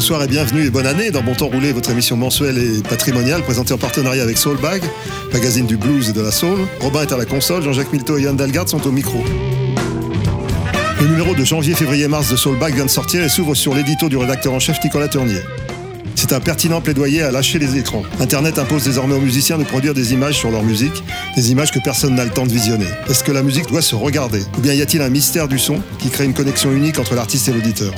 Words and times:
Bonsoir 0.00 0.22
et 0.22 0.28
bienvenue 0.28 0.64
et 0.64 0.70
bonne 0.70 0.86
année 0.86 1.10
dans 1.10 1.22
Bon 1.22 1.34
Temps 1.34 1.48
Roulé, 1.48 1.74
votre 1.74 1.90
émission 1.90 2.16
mensuelle 2.16 2.56
et 2.56 2.80
patrimoniale 2.80 3.42
présentée 3.42 3.74
en 3.74 3.76
partenariat 3.76 4.22
avec 4.22 4.38
Soulbag, 4.38 4.82
magazine 5.30 5.66
du 5.66 5.76
blues 5.76 6.08
et 6.08 6.14
de 6.14 6.22
la 6.22 6.30
soul. 6.30 6.60
Robin 6.80 7.02
est 7.02 7.12
à 7.12 7.18
la 7.18 7.26
console, 7.26 7.62
Jean-Jacques 7.62 7.92
Milto 7.92 8.16
et 8.16 8.22
Yann 8.22 8.34
Dalgard 8.34 8.66
sont 8.66 8.86
au 8.86 8.92
micro. 8.92 9.22
Le 11.02 11.06
numéro 11.06 11.34
de 11.34 11.44
janvier, 11.44 11.74
février, 11.74 12.08
mars 12.08 12.30
de 12.30 12.36
Soulbag 12.36 12.76
vient 12.76 12.86
de 12.86 12.90
sortir 12.90 13.22
et 13.22 13.28
s'ouvre 13.28 13.54
sur 13.54 13.74
l'édito 13.74 14.08
du 14.08 14.16
rédacteur 14.16 14.54
en 14.54 14.58
chef 14.58 14.82
Nicolas 14.82 15.08
Tournier. 15.08 15.42
C'est 16.14 16.32
un 16.32 16.40
pertinent 16.40 16.80
plaidoyer 16.80 17.20
à 17.20 17.30
lâcher 17.30 17.58
les 17.58 17.76
écrans. 17.76 18.02
Internet 18.20 18.58
impose 18.58 18.84
désormais 18.84 19.16
aux 19.16 19.20
musiciens 19.20 19.58
de 19.58 19.64
produire 19.64 19.92
des 19.92 20.14
images 20.14 20.38
sur 20.38 20.50
leur 20.50 20.62
musique, 20.62 21.04
des 21.36 21.52
images 21.52 21.72
que 21.72 21.78
personne 21.78 22.14
n'a 22.14 22.24
le 22.24 22.30
temps 22.30 22.46
de 22.46 22.52
visionner. 22.52 22.88
Est-ce 23.10 23.22
que 23.22 23.32
la 23.32 23.42
musique 23.42 23.66
doit 23.66 23.82
se 23.82 23.96
regarder? 23.96 24.40
Ou 24.56 24.62
bien 24.62 24.72
y 24.72 24.80
a-t-il 24.80 25.02
un 25.02 25.10
mystère 25.10 25.46
du 25.46 25.58
son 25.58 25.82
qui 25.98 26.08
crée 26.08 26.24
une 26.24 26.32
connexion 26.32 26.72
unique 26.72 26.98
entre 26.98 27.14
l'artiste 27.14 27.48
et 27.48 27.52
l'auditeur? 27.52 27.92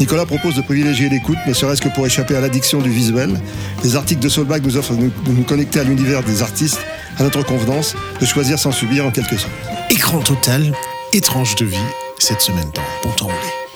Nicolas 0.00 0.26
propose 0.26 0.54
de 0.54 0.62
privilégier 0.62 1.08
l'écoute, 1.08 1.38
ne 1.46 1.52
serait-ce 1.52 1.80
que 1.80 1.88
pour 1.88 2.06
échapper 2.06 2.36
à 2.36 2.40
l'addiction 2.40 2.80
du 2.80 2.90
visuel. 2.90 3.40
Les 3.82 3.96
articles 3.96 4.22
de 4.22 4.28
Soulbag 4.28 4.64
nous 4.64 4.76
offrent 4.76 4.94
de 4.94 5.32
nous 5.32 5.42
connecter 5.42 5.80
à 5.80 5.84
l'univers 5.84 6.22
des 6.22 6.42
artistes, 6.42 6.80
à 7.18 7.24
notre 7.24 7.42
convenance, 7.44 7.96
de 8.20 8.26
choisir 8.26 8.58
sans 8.58 8.72
subir 8.72 9.04
en 9.04 9.10
quelque 9.10 9.36
sorte. 9.36 9.52
Écran 9.90 10.20
total, 10.20 10.72
étrange 11.12 11.56
de 11.56 11.64
vie, 11.64 11.76
cette 12.18 12.40
semaine 12.40 12.70
dans 12.74 12.82
Bon 13.02 13.14
Temps 13.16 13.67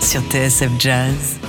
Sur 0.00 0.22
TSF 0.30 0.70
Jazz. 0.78 1.47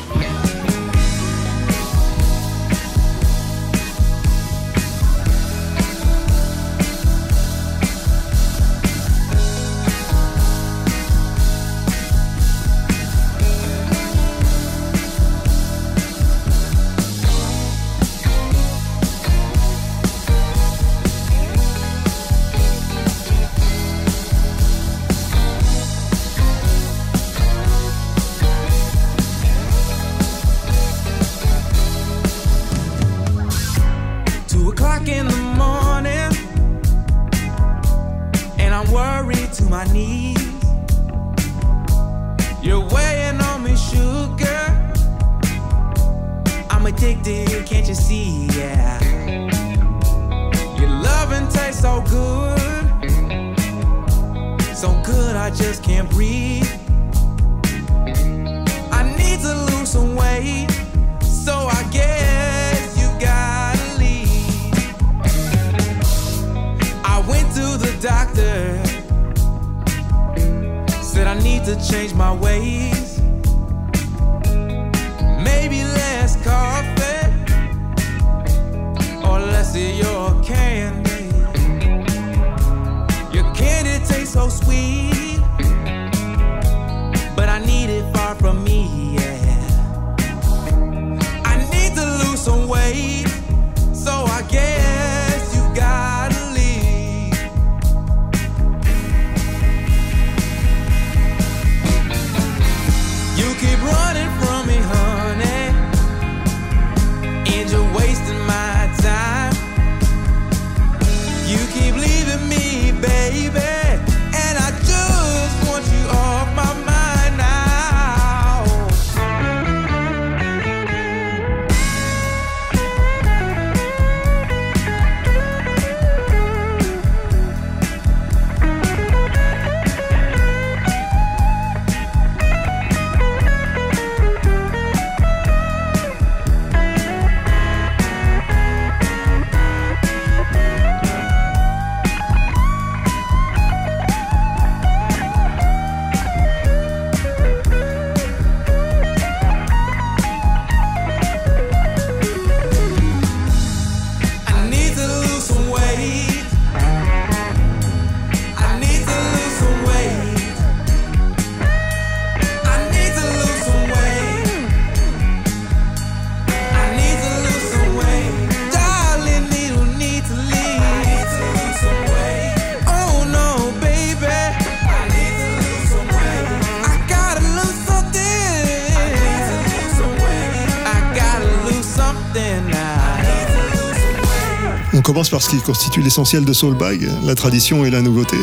Commence 185.19 185.29
par 185.31 185.41
ce 185.41 185.49
qui 185.49 185.57
constitue 185.57 185.99
l'essentiel 186.01 186.45
de 186.45 186.53
Soulbag, 186.53 187.05
la 187.25 187.35
tradition 187.35 187.83
et 187.83 187.89
la 187.89 188.01
nouveauté. 188.01 188.37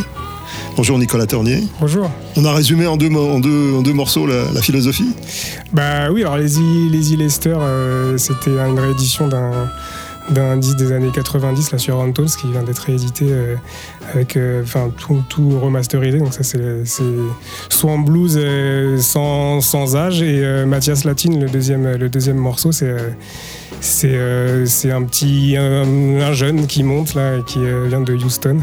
Bonjour 0.77 0.99
Nicolas 0.99 1.25
Tournier. 1.25 1.65
Bonjour. 1.81 2.11
On 2.37 2.45
a 2.45 2.53
résumé 2.53 2.87
en 2.87 2.99
deux, 2.99 3.09
mo- 3.09 3.31
en 3.31 3.41
deux, 3.41 3.73
en 3.79 3.81
deux 3.81 3.95
morceaux 3.95 4.27
la, 4.27 4.53
la 4.53 4.61
philosophie. 4.61 5.09
Bah 5.73 6.11
oui, 6.13 6.21
alors 6.21 6.37
les 6.37 6.49
les 6.91 7.17
Lester, 7.17 7.55
euh, 7.59 8.19
c'était 8.19 8.51
une 8.51 8.79
réédition 8.79 9.27
d'un 9.27 9.71
d'un 10.29 10.57
disque 10.59 10.77
des 10.77 10.91
années 10.93 11.13
90 11.15 11.71
là 11.71 11.79
sur 11.79 11.97
Antols 11.99 12.27
qui 12.29 12.51
vient 12.51 12.63
d'être 12.65 12.81
réédité 12.81 13.27
euh, 13.31 13.55
avec 14.13 14.37
euh, 14.37 14.65
tout, 15.29 15.59
remasterisé. 15.59 16.19
Donc 16.19 16.33
ça 16.33 16.43
c'est 16.43 16.85
c'est 16.85 17.05
Swamp 17.69 17.99
Blues 18.01 18.39
euh, 18.39 18.99
sans, 18.99 19.97
âge. 19.97 20.23
Et 20.23 20.45
euh, 20.45 20.67
Mathias 20.67 21.05
Latine 21.05 21.41
le 21.41 22.09
deuxième 22.09 22.37
morceau 22.37 22.73
c'est 22.73 22.91
un 24.91 25.03
petit 25.03 25.57
un, 25.59 26.21
un 26.21 26.33
jeune 26.33 26.67
qui 26.67 26.83
monte 26.83 27.15
là 27.15 27.39
qui 27.47 27.61
vient 27.89 28.01
de 28.01 28.15
Houston 28.15 28.59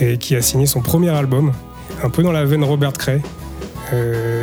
et 0.00 0.18
qui 0.18 0.36
a 0.36 0.42
signé 0.42 0.66
son 0.66 0.80
premier 0.80 1.10
album 1.10 1.52
un 2.02 2.10
peu 2.10 2.22
dans 2.22 2.32
la 2.32 2.44
veine 2.44 2.64
Robert 2.64 2.92
Cray 2.92 3.22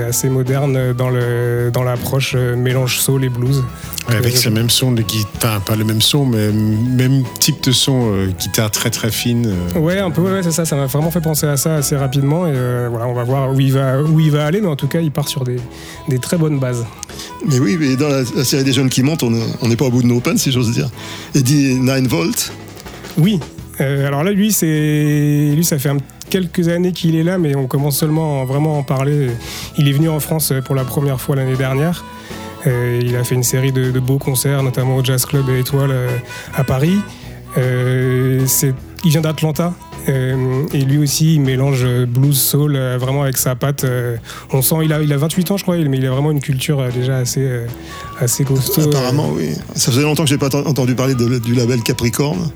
assez 0.08 0.30
moderne 0.30 0.94
dans 0.94 1.10
le 1.10 1.70
dans 1.74 1.84
l'approche 1.84 2.34
euh, 2.36 2.56
mélange 2.56 2.98
soul 3.00 3.24
et 3.26 3.30
blues. 3.30 3.64
Ouais, 4.10 4.16
avec 4.16 4.36
ce 4.36 4.50
même 4.50 4.70
son 4.70 4.92
de 4.92 5.02
guitare, 5.04 5.62
pas 5.62 5.76
le 5.76 5.84
même 5.84 6.02
son, 6.02 6.26
mais 6.26 6.50
même 6.52 7.24
type 7.40 7.64
de 7.64 7.72
son, 7.72 8.12
euh, 8.14 8.28
guitare 8.28 8.72
très 8.72 8.90
très 8.90 9.12
fine. 9.12 9.54
euh. 9.76 9.80
Ouais, 9.80 10.00
un 10.00 10.10
peu, 10.12 10.22
ouais, 10.22 10.42
c'est 10.44 10.52
ça. 10.52 10.66
Ça 10.66 10.76
m'a 10.76 10.88
vraiment 10.88 11.12
fait 11.12 11.22
penser 11.22 11.46
à 11.46 11.56
ça 11.56 11.76
assez 11.76 11.96
rapidement. 11.96 12.48
Et 12.48 12.52
euh, 12.54 12.88
voilà, 12.90 13.08
on 13.08 13.14
va 13.14 13.24
voir 13.24 13.52
où 13.54 13.60
il 13.60 13.72
va, 13.72 14.02
où 14.02 14.20
il 14.20 14.32
va 14.32 14.46
aller, 14.46 14.60
mais 14.60 14.68
en 14.68 14.76
tout 14.76 14.88
cas, 14.88 15.00
il 15.02 15.12
part 15.12 15.28
sur 15.28 15.44
des, 15.44 15.58
des 16.10 16.18
très 16.20 16.38
bonnes 16.38 16.60
bases. 16.60 16.84
Mais 17.48 17.60
oui, 17.60 17.78
mais 17.80 17.96
dans 17.96 18.10
la, 18.10 18.24
la 18.36 18.44
série 18.44 18.64
des 18.64 18.74
jeunes 18.74 18.90
qui 18.90 19.04
montent, 19.04 19.24
on 19.24 19.34
est- 19.34 19.46
on 19.62 19.68
n'est 19.68 19.76
pas 19.76 19.86
au 19.86 19.92
bout 19.92 20.02
de 20.02 20.08
nos 20.08 20.20
peines, 20.20 20.38
si 20.38 20.52
j'ose 20.52 20.72
dire. 20.72 20.90
Eddie 21.36 21.76
9 21.80 22.08
Volt, 22.08 22.52
Oui. 23.18 23.40
Euh, 23.80 24.06
alors 24.08 24.24
là, 24.24 24.32
lui, 24.32 24.52
c'est, 24.52 25.54
lui, 25.56 25.64
ça 25.64 25.80
fait 25.80 25.90
un- 25.90 25.98
quelques 26.32 26.68
années 26.70 26.94
qu'il 26.94 27.16
est 27.16 27.24
là, 27.24 27.38
mais 27.38 27.56
on 27.56 27.68
commence 27.68 27.98
seulement 28.00 28.42
à 28.42 28.46
vraiment 28.46 28.80
en 28.80 28.84
parler. 28.84 29.28
Il 29.78 29.88
est 29.88 29.92
venu 29.92 30.10
en 30.10 30.20
France 30.20 30.52
pour 30.66 30.74
la 30.74 30.84
première 30.84 31.22
fois 31.22 31.36
l'année 31.36 31.56
dernière. 31.58 32.04
Euh, 32.66 33.00
il 33.04 33.16
a 33.16 33.24
fait 33.24 33.36
une 33.36 33.44
série 33.44 33.72
de, 33.72 33.92
beaux 34.00 34.18
concerts, 34.18 34.64
notamment 34.64 34.96
au 34.96 35.04
Jazz 35.04 35.26
Club 35.26 35.50
Étoile 35.50 35.92
euh, 35.92 36.10
à 36.56 36.64
Paris. 36.64 36.98
Euh, 37.58 38.46
il 39.04 39.10
vient 39.12 39.22
d'Atlanta. 39.22 39.74
euh, 40.10 40.64
et 40.74 40.82
lui 40.82 40.98
aussi, 41.00 41.36
il 41.36 41.42
mélange 41.42 41.86
blues, 42.08 42.40
soul, 42.40 42.76
euh, 42.76 42.98
vraiment 43.00 43.24
avec 43.24 43.38
sa 43.38 43.56
patte. 43.56 43.84
euh, 43.84 44.16
on 44.54 44.62
sent, 44.62 44.76
il 44.84 44.94
a, 44.94 45.02
il 45.02 45.12
a 45.12 45.18
28 45.18 45.52
ans, 45.52 45.58
je 45.58 45.64
crois, 45.64 45.76
mais 45.78 45.98
il 45.98 46.06
a 46.06 46.12
vraiment 46.12 46.32
une 46.32 46.40
culture 46.40 46.80
euh, 46.80 46.90
déjà 46.92 47.18
assez, 47.18 47.42
euh, 47.42 47.66
assez 48.20 48.44
costaud. 48.44 48.84
apparemment, 48.90 49.30
oui. 49.36 49.50
Ça 49.76 49.92
faisait 49.92 50.04
longtemps 50.04 50.24
que 50.24 50.30
j'ai 50.30 50.38
pas 50.38 50.56
ent- 50.56 50.66
entendu 50.68 50.96
parler 50.96 51.16
du 51.16 51.54
label 51.54 51.82
Capricorne. 51.84 52.52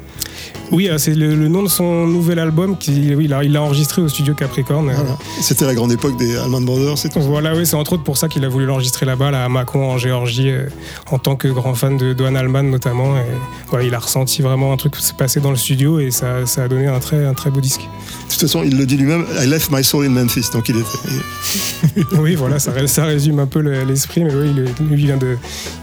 Oui, 0.72 0.90
euh, 0.90 0.98
c'est 0.98 1.14
le, 1.14 1.36
le 1.36 1.48
nom 1.48 1.64
de 1.64 1.68
son 1.68 2.08
nouvel 2.08 2.40
album 2.40 2.78
qui, 2.78 3.14
oui, 3.16 3.30
il 3.44 3.52
l'a 3.52 3.62
enregistré 3.62 4.02
au 4.02 4.08
studio 4.08 4.34
Capricorne. 4.34 4.90
euh, 4.90 4.94
Voilà. 4.96 5.18
C'était 5.42 5.66
la 5.66 5.76
grande 5.76 5.92
époque 5.92 6.18
des 6.18 6.36
Allman 6.38 6.62
Brothers, 6.66 6.98
c'est 6.98 7.10
tout. 7.10 7.22
Voilà, 7.22 7.56
oui, 7.56 7.66
c'est 7.66 7.76
entre 7.76 7.94
autres 7.94 8.04
pour 8.04 8.18
ça 8.18 8.28
qu'il 8.28 8.44
a 8.46 8.50
voulu 8.50 8.66
l'enregistrer 8.66 9.06
là-bas, 9.06 9.32
là, 9.32 9.46
à 9.46 9.50
Mâcon, 9.50 9.84
en 9.92 9.98
Géorgie, 9.98 10.50
euh, 10.50 10.68
en 11.12 11.20
tant 11.20 11.36
que 11.36 11.48
grand 11.48 11.76
fan 11.76 11.98
de 11.98 12.14
Don 12.14 12.34
Allman 12.36 12.64
notamment. 12.70 13.16
Et, 13.18 13.22
voilà, 13.70 13.86
il 13.86 13.94
a 13.94 14.00
ressenti 14.00 14.42
vraiment 14.42 14.74
un 14.74 14.78
truc 14.78 14.96
se 14.96 15.14
passer 15.14 15.40
dans 15.40 15.52
le 15.52 15.56
studio 15.58 16.00
et 16.00 16.10
ça, 16.12 16.46
ça 16.46 16.64
a 16.64 16.68
donné 16.68 16.88
un 16.88 17.00
très, 17.00 17.26
un 17.26 17.34
très 17.34 17.52
beau 17.52 17.62
disque. 17.62 17.82
De 17.82 18.32
toute 18.32 18.42
façon, 18.42 18.64
il 18.64 18.78
le 18.78 18.86
dit 18.86 18.98
lui-même, 18.98 19.26
I 19.42 19.48
left 19.48 19.72
my 19.72 19.84
soul 19.84 20.06
in 20.06 20.10
Memphis. 20.10 20.50
Donc 20.52 20.68
il 20.70 20.78
était. 20.78 22.06
oui, 22.20 22.36
voilà, 22.36 22.60
ça, 22.60 22.72
ré- 22.72 22.88
ça 22.88 23.06
résume 23.06 23.40
un 23.40 23.46
peu 23.48 23.60
le- 23.62 23.84
l'esprit, 23.84 24.24
mais 24.24 24.34
oui, 24.34 24.50
il 24.56 24.64
lui, 24.88 25.02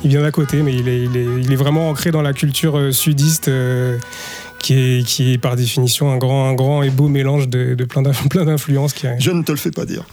il 0.04 0.10
vient 0.10 0.22
d'à 0.22 0.30
côté, 0.32 0.62
mais 0.62 0.74
il 0.74 0.88
est, 0.88 1.02
il, 1.04 1.16
est, 1.16 1.26
il 1.42 1.52
est 1.52 1.56
vraiment 1.56 1.88
ancré 1.88 2.10
dans 2.10 2.22
la 2.22 2.32
culture 2.32 2.78
sudiste. 2.92 3.48
euh, 3.48 3.96
qui 4.62 4.74
est, 4.74 5.38
par 5.38 5.56
définition 5.56 6.10
un 6.10 6.16
grand, 6.16 6.48
et 6.82 6.90
beau 6.90 7.08
mélange 7.08 7.48
de, 7.48 7.74
de 7.74 7.84
plein 7.84 8.02
d'inf- 8.02 8.28
plein 8.28 8.44
d'influences. 8.44 8.94
Je 9.18 9.30
ne 9.30 9.42
te 9.42 9.52
le 9.52 9.58
fais 9.58 9.70
pas 9.70 9.84
dire. 9.84 10.04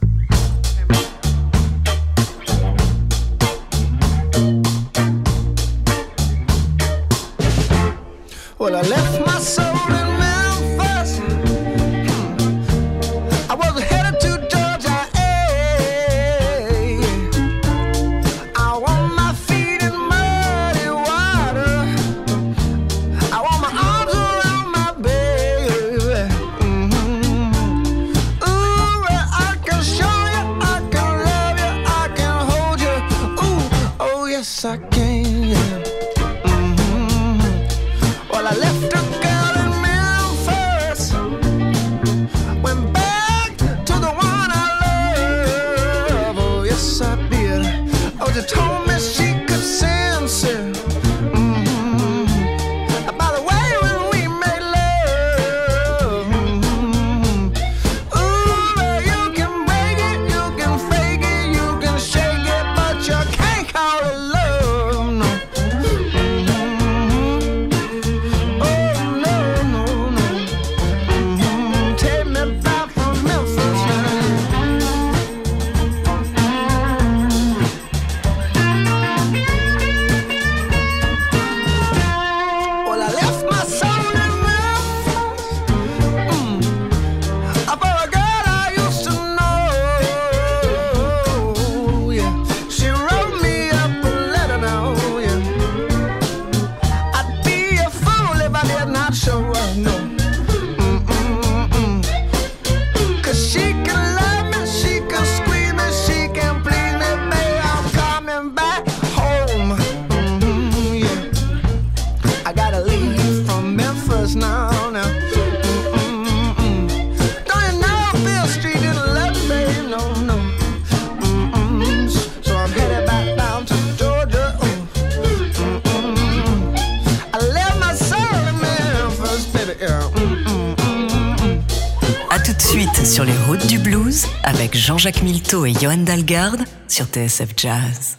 Suite 132.59 133.05
sur 133.05 133.23
les 133.25 133.37
routes 133.47 133.65
du 133.67 133.79
blues 133.79 134.25
avec 134.43 134.75
Jean-Jacques 134.75 135.21
Milteau 135.23 135.65
et 135.65 135.73
Johan 135.73 135.97
Dalgarde 135.97 136.63
sur 136.87 137.05
TSF 137.05 137.49
Jazz. 137.57 138.17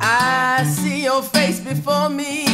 I 0.00 0.64
see 0.64 1.04
your 1.04 1.22
face 1.22 1.60
before 1.60 2.08
me 2.10 2.51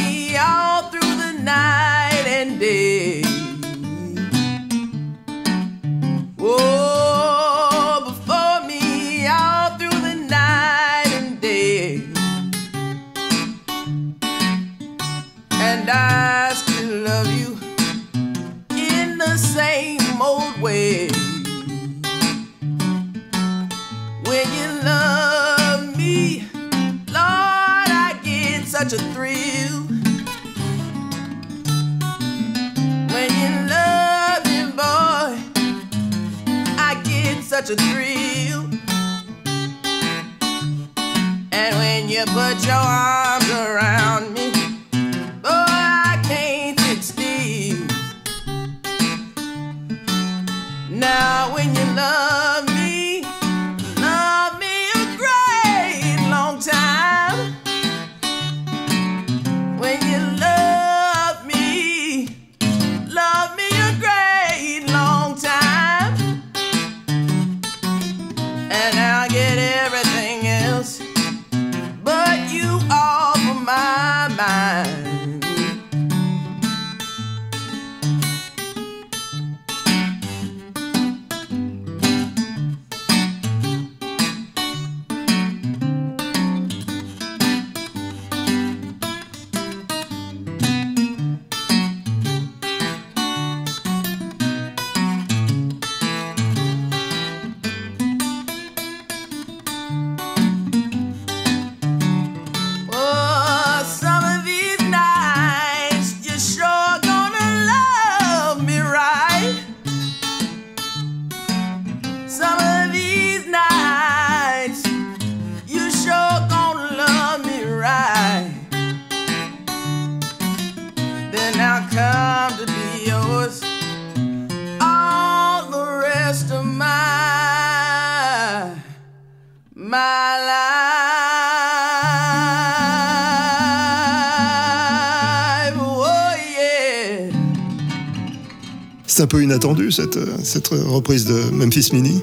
C'est 139.18 139.24
un 139.24 139.26
peu 139.26 139.42
inattendu 139.42 139.90
cette, 139.90 140.16
cette 140.44 140.68
reprise 140.68 141.24
de 141.24 141.50
Memphis 141.52 141.90
Mini. 141.92 142.22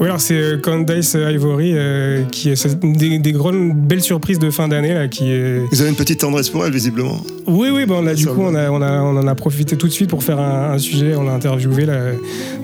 Oui, 0.00 0.06
alors 0.06 0.18
c'est 0.18 0.32
euh, 0.34 0.56
Candace 0.56 1.12
Ivory 1.12 1.72
euh, 1.74 2.24
qui 2.24 2.48
est 2.48 2.74
des, 2.82 3.18
des 3.18 3.32
grandes 3.32 3.74
belles 3.74 4.00
surprises 4.00 4.38
de 4.38 4.50
fin 4.50 4.66
d'année 4.66 4.94
là 4.94 5.08
qui 5.08 5.30
est. 5.30 5.58
Vous 5.70 5.82
avez 5.82 5.90
une 5.90 5.96
petite 5.96 6.20
tendresse 6.20 6.48
pour 6.48 6.64
elle, 6.64 6.72
visiblement. 6.72 7.22
Oui, 7.46 7.68
oui, 7.72 7.86
bon, 7.86 8.02
là, 8.02 8.14
du 8.14 8.22
Ça 8.24 8.30
coup, 8.30 8.42
on, 8.42 8.54
a, 8.54 8.70
on, 8.70 8.80
a, 8.82 9.00
on 9.02 9.16
en 9.16 9.26
a 9.26 9.34
profité 9.34 9.76
tout 9.76 9.88
de 9.88 9.92
suite 9.92 10.10
pour 10.10 10.22
faire 10.22 10.38
un, 10.38 10.72
un 10.72 10.78
sujet. 10.78 11.14
On 11.16 11.24
l'a 11.24 11.32
interviewé 11.32 11.86
là, 11.86 11.98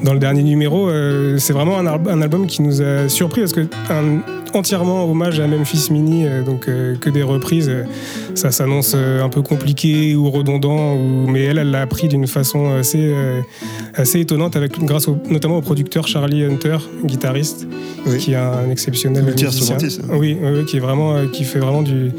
dans 0.05 0.13
le 0.13 0.19
dernier 0.19 0.43
numéro. 0.43 0.89
Euh, 0.89 1.39
c'est 1.39 1.53
vraiment 1.53 1.79
un, 1.79 1.87
al- 1.87 2.01
un 2.09 2.23
album 2.23 2.47
qui 2.47 2.63
nous 2.63 2.81
a 2.83 3.09
surpris 3.09 3.41
parce 3.43 3.53
que 3.53 3.67
un, 3.91 4.21
entièrement 4.55 5.05
hommage 5.05 5.41
à 5.41 5.47
Memphis 5.47 5.89
Mini, 5.93 6.27
euh, 6.27 6.43
donc 6.43 6.69
euh, 6.69 6.95
que 6.97 7.11
des 7.11 7.23
reprises. 7.23 7.71
ça 8.35 8.51
s'annonce 8.51 8.95
un 8.95 9.29
peu 9.29 9.43
compliqué 9.43 10.15
ou 10.17 10.31
redondant, 10.31 10.95
ou, 10.95 11.27
mais 11.29 11.43
elle, 11.45 11.59
elle 11.59 11.71
l'a 11.71 11.83
appris 11.83 12.09
d'une 12.09 12.27
façon 12.27 12.73
assez, 12.79 13.13
assez 13.95 14.21
étonnante, 14.21 14.55
avec, 14.57 14.79
grâce 14.83 15.09
au- 15.09 15.19
notamment 15.29 15.59
au 15.59 15.61
producteur 15.61 16.07
Charlie 16.07 16.45
Hunter, 16.45 16.79
guitariste, 17.05 17.67
Oui. 18.07 18.19
qui 18.19 18.33
est 18.33 18.37
un 18.37 18.71
exceptionnel 18.71 19.25
musicien. 19.25 19.77
Oui, 20.13 20.39
qui 20.67 20.77
est 20.77 20.81
vraiment, 20.81 21.15
qui 21.33 21.45
fait 21.45 21.59
vraiment 21.59 21.83
du, 21.83 22.11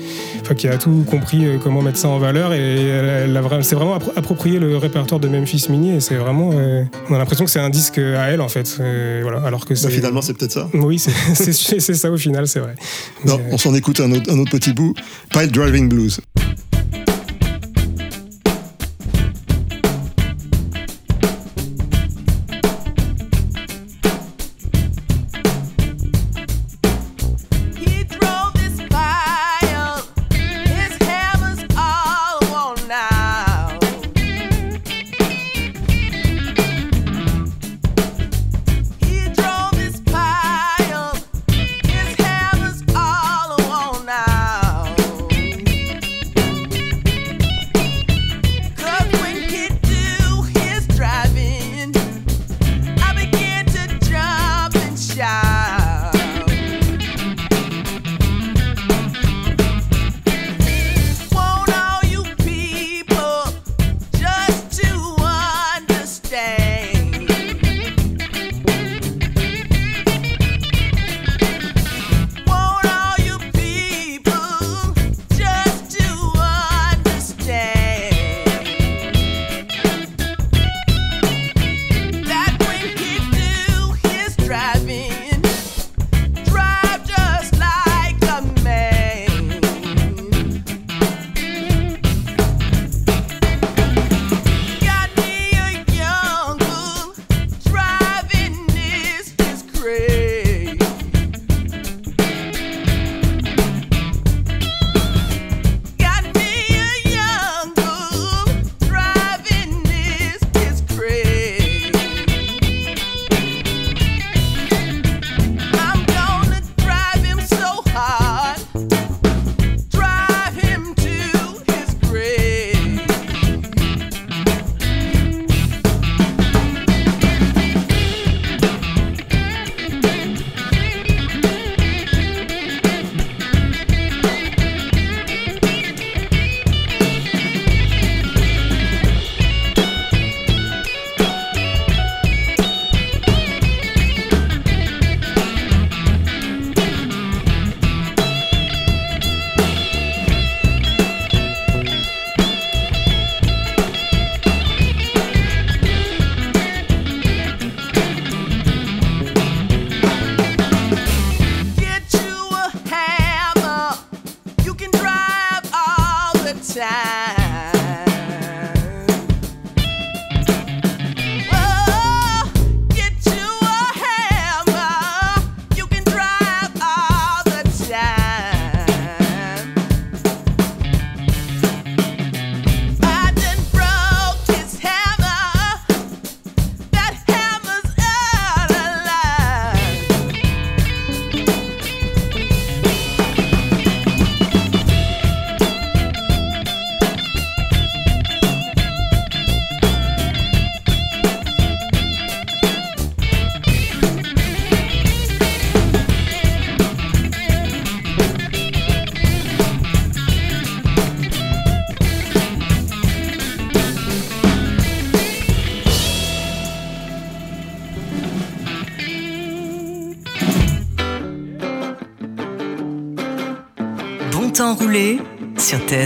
enfin, 0.41 0.53
qui 0.55 0.67
a 0.67 0.77
tout 0.77 1.03
compris 1.09 1.45
comment 1.63 1.81
mettre 1.81 1.97
ça 1.97 2.09
en 2.09 2.19
valeur 2.19 2.48
et 2.53 2.91
a 3.35 3.41
vraiment, 3.41 3.63
c'est 3.63 3.75
vraiment 3.75 3.97
appro- 3.97 4.11
approprié 4.15 4.59
le 4.59 4.77
répertoire 4.77 5.19
de 5.19 5.27
Memphis 5.27 5.67
Mini 5.69 5.95
et 5.95 5.99
c'est 5.99 6.15
vraiment, 6.15 6.51
euh, 6.53 6.83
on 7.09 7.15
a 7.15 7.17
l'impression 7.17 7.45
que 7.45 7.51
c'est 7.51 7.59
un 7.59 7.69
disque 7.69 7.97
à 7.97 8.29
elle 8.31 8.41
en 8.41 8.49
fait, 8.49 8.77
Euh, 8.79 9.19
voilà, 9.23 9.41
alors 9.45 9.65
que 9.65 9.73
Bah, 9.73 9.89
finalement, 9.89 10.21
c'est 10.21 10.33
peut-être 10.37 10.51
ça. 10.51 10.67
oui, 10.73 10.99
c'est- 11.33 11.79
ça 11.93 12.11
au 12.11 12.17
final, 12.17 12.47
c'est 12.47 12.59
vrai. 12.59 12.75
Non, 13.25 13.37
Mais, 13.37 13.53
on 13.53 13.57
s'en 13.57 13.73
écoute 13.75 13.99
un 13.99 14.11
autre, 14.11 14.31
un 14.31 14.39
autre 14.39 14.51
petit 14.51 14.73
bout. 14.73 14.93
Pile 15.31 15.51
Driving 15.51 15.89
Blues. 15.89 16.19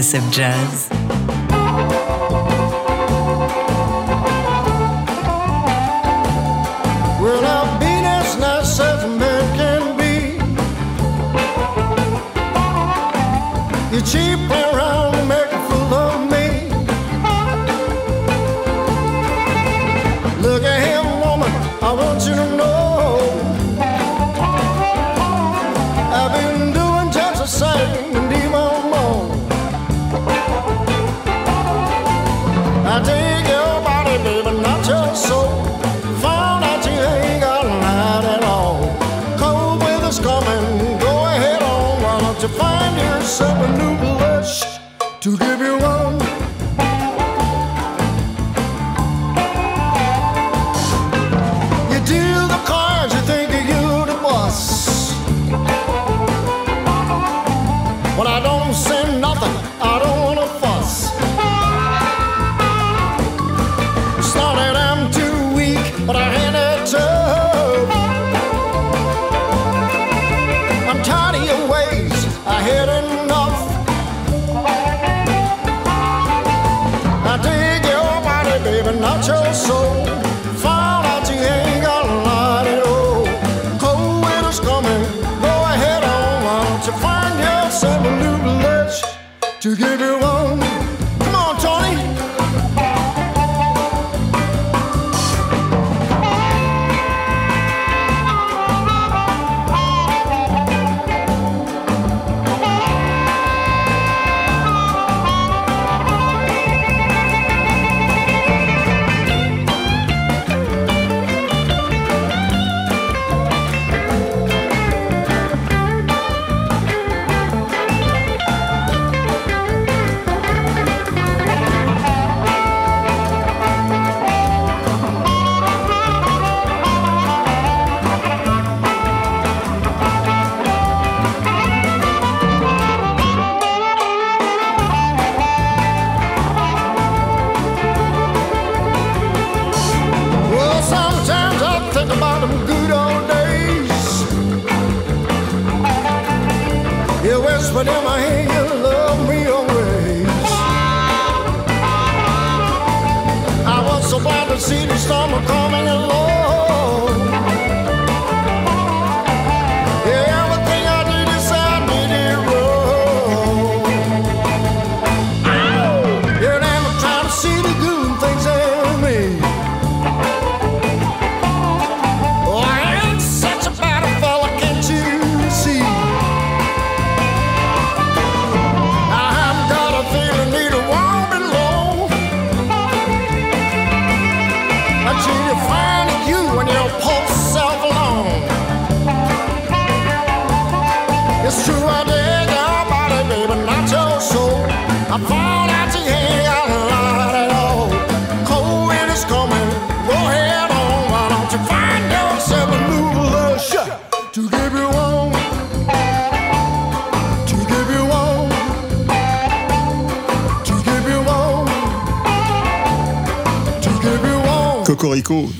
Sur 0.02 0.20
TSF 0.20 0.32
Jazz. 0.32 0.93
You 42.44 42.50
find 42.58 42.94
yourself 42.98 43.56
a 43.56 43.78
new 43.78 43.96
blush 43.96 44.62
to 45.20 45.38
give 45.38 45.60
you 45.60 45.78
one? 45.78 46.23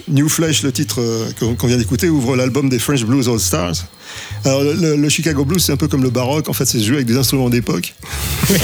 New 0.09 0.29
Flesh, 0.29 0.63
le 0.63 0.73
titre 0.73 1.01
euh, 1.01 1.55
qu'on 1.57 1.67
vient 1.67 1.77
d'écouter, 1.77 2.09
ouvre 2.09 2.37
l'album 2.37 2.69
des 2.69 2.79
French 2.79 3.05
Blues 3.05 3.29
All 3.29 3.41
Stars. 3.41 3.87
Alors, 4.45 4.63
le, 4.63 4.97
le 4.97 5.09
Chicago 5.09 5.45
Blues, 5.45 5.63
c'est 5.63 5.73
un 5.73 5.77
peu 5.77 5.89
comme 5.89 6.03
le 6.03 6.11
baroque, 6.11 6.49
en 6.49 6.53
fait, 6.53 6.67
c'est 6.67 6.81
joué 6.81 6.97
avec 6.97 7.07
des 7.07 7.17
instruments 7.17 7.51
d'époque. 7.51 7.95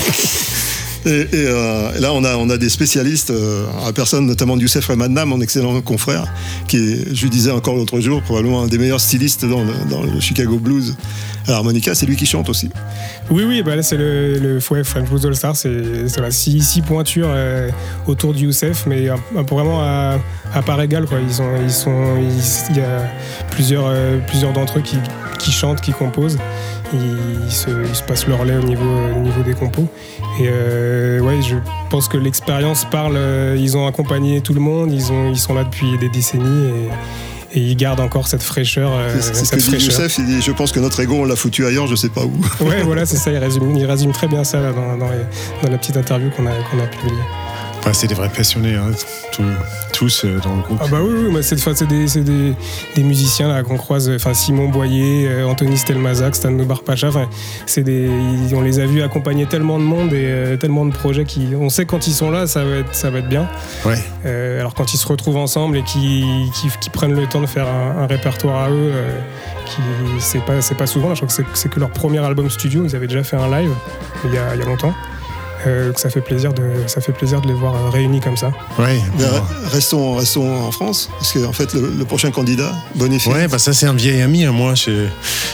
Et, 1.07 1.09
et, 1.09 1.27
euh, 1.35 1.99
là, 1.99 2.13
on 2.13 2.25
a, 2.25 2.37
on 2.37 2.51
a 2.51 2.59
des 2.59 2.69
spécialistes, 2.69 3.31
euh, 3.31 3.65
à 3.87 3.93
personne 3.93 4.27
notamment 4.27 4.57
Youssef 4.59 4.87
Ramadna, 4.87 5.25
mon 5.25 5.41
excellent 5.41 5.81
confrère, 5.81 6.31
qui 6.69 6.77
est, 6.77 7.15
je 7.15 7.23
lui 7.23 7.31
disais 7.31 7.51
encore 7.51 7.75
l'autre 7.75 8.01
jour, 8.01 8.21
probablement 8.23 8.63
un 8.63 8.67
des 8.67 8.77
meilleurs 8.77 9.01
stylistes 9.01 9.47
dans 9.47 9.65
le, 9.65 9.73
dans 9.89 10.03
le 10.03 10.21
Chicago 10.21 10.59
Blues 10.59 10.97
à 11.47 11.53
l'harmonica. 11.53 11.95
C'est 11.95 12.05
lui 12.05 12.17
qui 12.17 12.27
chante 12.27 12.51
aussi. 12.51 12.69
Oui, 13.31 13.45
oui, 13.45 13.63
bah 13.63 13.77
là 13.77 13.83
c'est 13.83 13.97
le, 13.97 14.39
le 14.39 14.59
ouais, 14.71 14.85
French 14.85 15.09
Blues 15.09 15.25
All 15.25 15.35
Star, 15.35 15.57
c'est 15.57 15.71
c'est, 16.07 16.19
voilà, 16.19 16.31
six, 16.31 16.61
six 16.61 16.83
pointures 16.83 17.31
euh, 17.31 17.71
autour 18.07 18.35
du 18.35 18.45
Youssef, 18.45 18.85
mais 18.87 19.09
un, 19.09 19.19
un 19.37 19.43
vraiment 19.43 19.81
à, 19.83 20.19
à 20.55 20.63
part 20.63 20.81
égale. 20.83 21.07
Quoi. 21.07 21.19
Ils 21.21 21.33
sont, 21.33 21.49
ils 21.63 21.71
sont, 21.73 22.17
il 22.71 22.77
y 22.77 22.81
a 22.81 23.03
plusieurs, 23.51 23.85
euh, 23.87 24.19
plusieurs 24.27 24.53
d'entre 24.53 24.79
eux 24.79 24.83
qui, 24.83 24.97
qui 25.39 25.53
chantent, 25.53 25.81
qui 25.81 25.93
composent. 25.93 26.39
Ils, 26.93 27.53
se, 27.53 27.71
ils 27.89 27.95
se 27.95 28.03
passent 28.03 28.27
leur 28.27 28.45
lait 28.45 28.57
au 28.57 28.63
niveau, 28.65 28.85
au 29.17 29.21
niveau 29.21 29.43
des 29.43 29.55
compos. 29.55 29.87
Et 30.41 30.49
euh, 30.49 31.21
ouais, 31.21 31.41
je 31.41 31.55
pense 31.89 32.09
que 32.09 32.17
l'expérience 32.17 32.85
parle. 32.91 33.15
euh, 33.17 33.57
Ils 33.59 33.77
ont 33.77 33.87
accompagné 33.87 34.41
tout 34.41 34.55
le 34.55 34.61
monde, 34.61 34.93
ils, 34.93 35.13
ont, 35.13 35.31
ils 35.31 35.39
sont 35.39 35.55
là 35.55 35.63
depuis 35.65 35.97
des 35.99 36.09
décennies 36.09 36.69
et, 37.53 37.59
et 37.59 37.63
ils 37.63 37.77
gardent 37.77 38.01
encore 38.01 38.27
cette 38.27 38.43
fraîcheur. 38.43 38.91
euh, 38.93 39.17
C'est 39.21 39.45
ce 39.45 39.53
que 39.53 39.77
dit. 39.77 39.85
Youssef, 39.87 40.19
il 40.19 40.27
dit 40.27 40.43
Je 40.43 40.51
pense 40.51 40.73
que 40.73 40.81
notre 40.81 40.99
ego, 40.99 41.15
on 41.15 41.25
l'a 41.25 41.37
foutu 41.37 41.65
ailleurs, 41.65 41.87
je 41.87 41.95
sais 41.95 42.09
pas 42.09 42.23
où. 42.25 42.33
Ouais, 42.65 42.83
voilà, 42.83 43.07
c'est 43.07 43.17
ça. 43.17 43.31
Il 43.31 43.39
résume, 43.39 43.71
il 43.77 43.85
résume 43.87 44.11
très 44.11 44.27
bien 44.27 44.43
ça 44.43 44.59
là, 44.61 44.73
dans, 44.73 44.97
dans 44.97 45.11
les- 45.13 45.27
dans 45.63 45.71
la 45.71 45.79
petite 45.79 45.97
interview 45.97 46.31
qu'on 46.31 46.47
a, 46.47 46.51
qu'on 46.71 46.79
a 46.81 46.87
publiée. 46.89 47.23
Enfin, 47.81 47.95
c'est 47.95 48.07
des 48.09 48.15
vrais 48.15 48.29
passionnés, 48.29 48.75
hein, 48.75 48.91
tous, 49.33 49.43
tous, 49.95 50.25
euh, 50.27 50.39
dans 50.45 50.55
le 50.55 50.61
groupe. 50.61 50.79
Ah 50.83 50.87
bah 50.91 50.99
oui, 51.03 51.15
oui, 51.25 51.33
bah 51.33 51.43
c'est 51.43 51.55
des, 51.87 52.07
c'est 52.09 52.21
des, 52.21 52.53
des 52.95 53.03
musiciens 53.03 53.49
là 53.49 53.63
qu'on 53.63 53.79
croise, 53.79 54.11
enfin 54.15 54.35
Simon 54.35 54.69
Boyer, 54.69 55.29
euh, 55.29 55.47
Anthony 55.47 55.79
Stelmazac, 55.79 56.37
Stan 56.37 56.53
Barpacha, 56.53 57.09
c'est 57.65 57.83
des, 57.83 58.11
on 58.55 58.61
les 58.61 58.81
a 58.81 58.87
vus 58.87 59.03
accompagner 59.03 59.47
tellement 59.47 59.79
de 59.79 59.85
monde 59.85 60.13
et 60.13 60.27
euh, 60.27 60.57
tellement 60.59 60.85
de 60.85 60.93
projets 60.93 61.25
qui, 61.25 61.49
on 61.59 61.71
sait 61.71 61.87
quand 61.87 62.07
ils 62.07 62.13
sont 62.13 62.31
là, 62.31 62.47
ça 62.47 62.65
va 62.65 62.77
être, 62.77 62.95
ça 62.95 63.09
va 63.09 63.21
être 63.21 63.29
bien. 63.29 63.49
Ouais. 63.87 63.97
Euh, 64.27 64.61
alors 64.61 64.75
quand 64.75 64.93
ils 64.93 64.99
se 64.99 65.07
retrouvent 65.09 65.39
ensemble 65.39 65.79
et 65.79 65.83
qui, 65.83 66.27
qui, 66.55 66.69
qui 66.83 66.91
prennent 66.91 67.15
le 67.19 67.27
temps 67.27 67.41
de 67.41 67.47
faire 67.47 67.67
un, 67.67 68.03
un 68.03 68.07
répertoire 68.07 68.65
à 68.65 68.71
eux, 68.71 68.93
qui 69.65 69.81
c'est 70.19 70.45
pas 70.45 70.59
pas 70.77 70.87
souvent. 70.87 71.09
là, 71.09 71.15
je 71.15 71.21
crois 71.21 71.29
que 71.29 71.35
c'est, 71.35 71.47
c'est 71.55 71.71
que 71.71 71.81
leur 71.81 71.91
premier 71.91 72.19
album 72.19 72.51
studio, 72.51 72.85
ils 72.85 72.95
avaient 72.95 73.07
déjà 73.07 73.25
fait 73.25 73.37
un 73.37 73.49
live 73.49 73.73
il 74.27 74.35
y 74.35 74.39
a, 74.39 74.55
il 74.55 74.61
y 74.61 74.63
a 74.63 74.67
longtemps. 74.67 74.93
Euh, 75.67 75.89
donc 75.89 75.99
ça 75.99 76.11
fait 76.11 76.21
plaisir 76.21 76.53
de 76.53 76.63
ça 76.87 77.01
fait 77.01 77.13
plaisir 77.13 77.41
de 77.41 77.49
les 77.49 77.55
voir 77.55 77.75
euh, 77.75 77.91
réunis 77.91 78.21
comme 78.21 78.37
ça. 78.37 78.53
Ouais. 78.79 79.01
Mais 79.19 79.25
re- 79.25 79.43
restons, 79.73 80.15
restons 80.17 80.65
en 80.67 80.71
France, 80.71 81.11
parce 81.19 81.33
que 81.33 81.45
en 81.45 81.53
fait, 81.53 81.75
le, 81.75 81.93
le 81.99 82.05
prochain 82.05 82.31
candidat, 82.31 82.73
Boniface, 82.95 83.33
Ouais, 83.33 83.49
bah 83.49 83.59
ça 83.59 83.73
c'est 83.73 83.87
un 83.87 83.95
vieil 83.95 84.23
ami 84.23 84.45
à 84.45 84.53
moi. 84.53 84.75
J'ai 84.75 85.09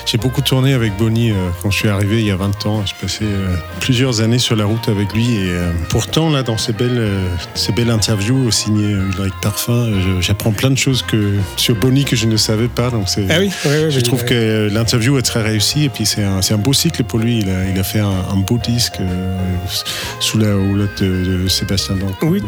j'ai 0.07 0.19
beaucoup 0.19 0.40
tourné 0.42 0.73
avec 0.75 0.97
Bonnie 0.97 1.31
euh, 1.31 1.35
quand 1.62 1.71
je 1.71 1.77
suis 1.79 1.88
arrivé 1.88 2.21
il 2.21 2.27
y 2.27 2.31
a 2.31 2.37
20 2.37 2.66
ans. 2.66 2.83
J'ai 2.87 2.95
passé 3.01 3.25
euh, 3.25 3.57
plusieurs 3.81 4.21
années 4.21 4.38
sur 4.38 4.57
la 4.57 4.64
route 4.64 4.88
avec 4.88 5.12
lui 5.12 5.35
et 5.37 5.51
euh, 5.51 5.71
pourtant 5.88 6.31
là 6.31 6.42
dans 6.42 6.59
ces 6.59 6.73
belles, 6.73 6.99
euh, 6.99 7.27
ces 7.55 7.73
belles 7.73 7.90
interviews 7.90 8.51
signées 8.51 8.92
euh, 8.95 9.11
Ulrich 9.16 9.35
Parfum, 9.42 9.73
euh, 9.73 10.21
j'apprends 10.21 10.53
plein 10.53 10.71
de 10.71 10.79
choses 10.79 11.03
que 11.03 11.35
sur 11.57 11.75
Bonnie 11.75 12.05
que 12.05 12.16
je 12.16 12.27
ne 12.27 12.37
savais 12.37 12.69
pas. 12.69 12.90
Donc 12.90 13.09
c'est. 13.09 13.27
Ah 13.31 13.37
oui, 13.40 13.51
ouais, 13.64 13.85
ouais, 13.85 13.90
Je 13.90 14.01
trouve 14.01 14.25
que 14.25 14.35
euh, 14.35 14.71
l'interview 14.71 15.19
est 15.19 15.23
très 15.23 15.42
réussie 15.42 15.85
et 15.85 15.88
puis 15.88 16.07
c'est 16.07 16.23
un, 16.23 16.42
c'est 16.42 16.55
un 16.55 16.59
beau 16.59 16.73
cycle 16.73 17.03
pour 17.05 17.19
lui. 17.19 17.38
Il 17.40 17.51
a, 17.51 17.64
il 17.69 17.79
a 17.79 17.85
fait 17.85 18.01
un, 18.01 18.09
un 18.33 18.37
beau 18.37 18.59
disque 18.59 18.99
euh, 19.01 19.37
sous 20.20 20.38
la 20.38 20.56
houlette 20.56 21.02
de, 21.02 21.42
de 21.42 21.48
Sébastien 21.48 21.96
Blanc. 21.96 22.11
Oui. 22.22 22.42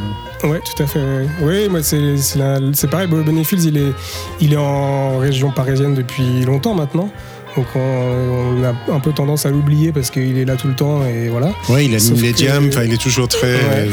Ouais, 0.45 0.61
tout 0.61 0.83
à 0.83 0.87
fait. 0.87 1.01
Oui, 1.43 1.69
moi 1.69 1.81
c'est 1.83 2.91
pareil. 2.91 3.07
Bonifield, 3.09 3.65
il 3.65 3.77
est 3.77 3.93
il 4.41 4.53
est 4.53 4.57
en 4.57 5.19
région 5.19 5.51
parisienne 5.51 5.95
depuis 5.95 6.43
longtemps 6.45 6.75
maintenant. 6.75 7.11
Donc 7.57 7.67
on, 7.75 7.81
on 7.81 8.63
a 8.65 8.95
un 8.95 9.01
peu 9.01 9.11
tendance 9.13 9.47
à 9.47 9.51
l'oublier 9.51 9.91
parce 9.91 10.11
qu'il 10.11 10.39
est 10.39 10.45
là 10.45 10.55
tout 10.55 10.69
le 10.69 10.75
temps 10.75 11.05
et 11.05 11.29
voilà. 11.29 11.49
Ouais, 11.69 11.87
il 11.87 11.95
anime 11.95 12.15
les 12.23 12.51
enfin, 12.51 12.85
il 12.85 12.93
est 12.93 13.03
toujours 13.03 13.27
très 13.27 13.55
Ouais. 13.55 13.89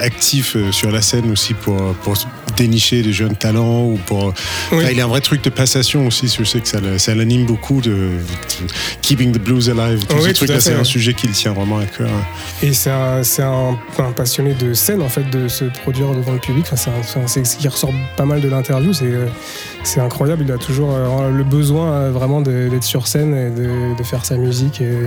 actif 0.00 0.54
euh, 0.54 0.70
sur 0.70 0.92
la 0.92 1.02
scène 1.02 1.30
aussi 1.32 1.54
pour, 1.54 1.76
pour 2.02 2.14
dénicher 2.56 3.02
des 3.02 3.12
jeunes 3.12 3.36
talents 3.36 3.84
ou 3.84 3.98
pour. 4.06 4.32
Oui. 4.72 4.84
Il 4.92 5.00
a 5.00 5.04
un 5.04 5.08
vrai 5.08 5.20
truc 5.20 5.42
de 5.42 5.50
passation 5.50 6.06
aussi, 6.06 6.28
je 6.28 6.44
sais 6.44 6.60
que 6.60 6.68
ça, 6.68 6.78
ça 6.98 7.14
l'anime 7.14 7.46
beaucoup 7.46 7.80
de, 7.80 7.90
de 7.90 8.66
Keeping 9.02 9.32
the 9.32 9.38
Blues 9.38 9.68
Alive. 9.68 10.04
Tout 10.06 10.16
Oui, 10.16 10.28
ce 10.28 10.32
truc-là, 10.32 10.60
c'est 10.60 10.74
un 10.74 10.84
sujet 10.84 11.14
qui 11.14 11.26
le 11.26 11.32
tient 11.32 11.52
vraiment 11.52 11.78
à 11.78 11.84
cœur. 11.86 12.08
Et 12.62 12.72
c'est 12.72 12.90
un, 12.90 13.22
c'est 13.22 13.42
un, 13.42 13.78
un 13.98 14.12
passionné 14.12 14.54
de 14.54 14.74
scène 14.74 15.02
en 15.02 15.08
fait, 15.08 15.28
de 15.30 15.48
se 15.48 15.64
produire 15.64 16.14
devant 16.14 16.32
le 16.32 16.38
public. 16.38 16.66
Enfin, 16.72 16.92
c'est 17.26 17.44
ce 17.44 17.56
qui 17.56 17.68
ressort 17.68 17.92
pas 18.16 18.24
mal 18.24 18.40
de 18.40 18.48
l'interview. 18.48 18.92
C'est 18.92 19.12
c'est 19.86 20.00
incroyable. 20.00 20.44
Il 20.46 20.52
a 20.52 20.58
toujours 20.58 20.90
euh, 20.92 21.30
le 21.30 21.44
besoin 21.44 21.92
euh, 21.92 22.10
vraiment 22.10 22.40
d'être 22.40 22.82
sur 22.82 23.06
scène 23.06 23.34
et 23.34 23.50
de, 23.50 23.96
de 23.96 24.02
faire 24.02 24.24
sa 24.24 24.36
musique 24.36 24.80
et 24.80 24.98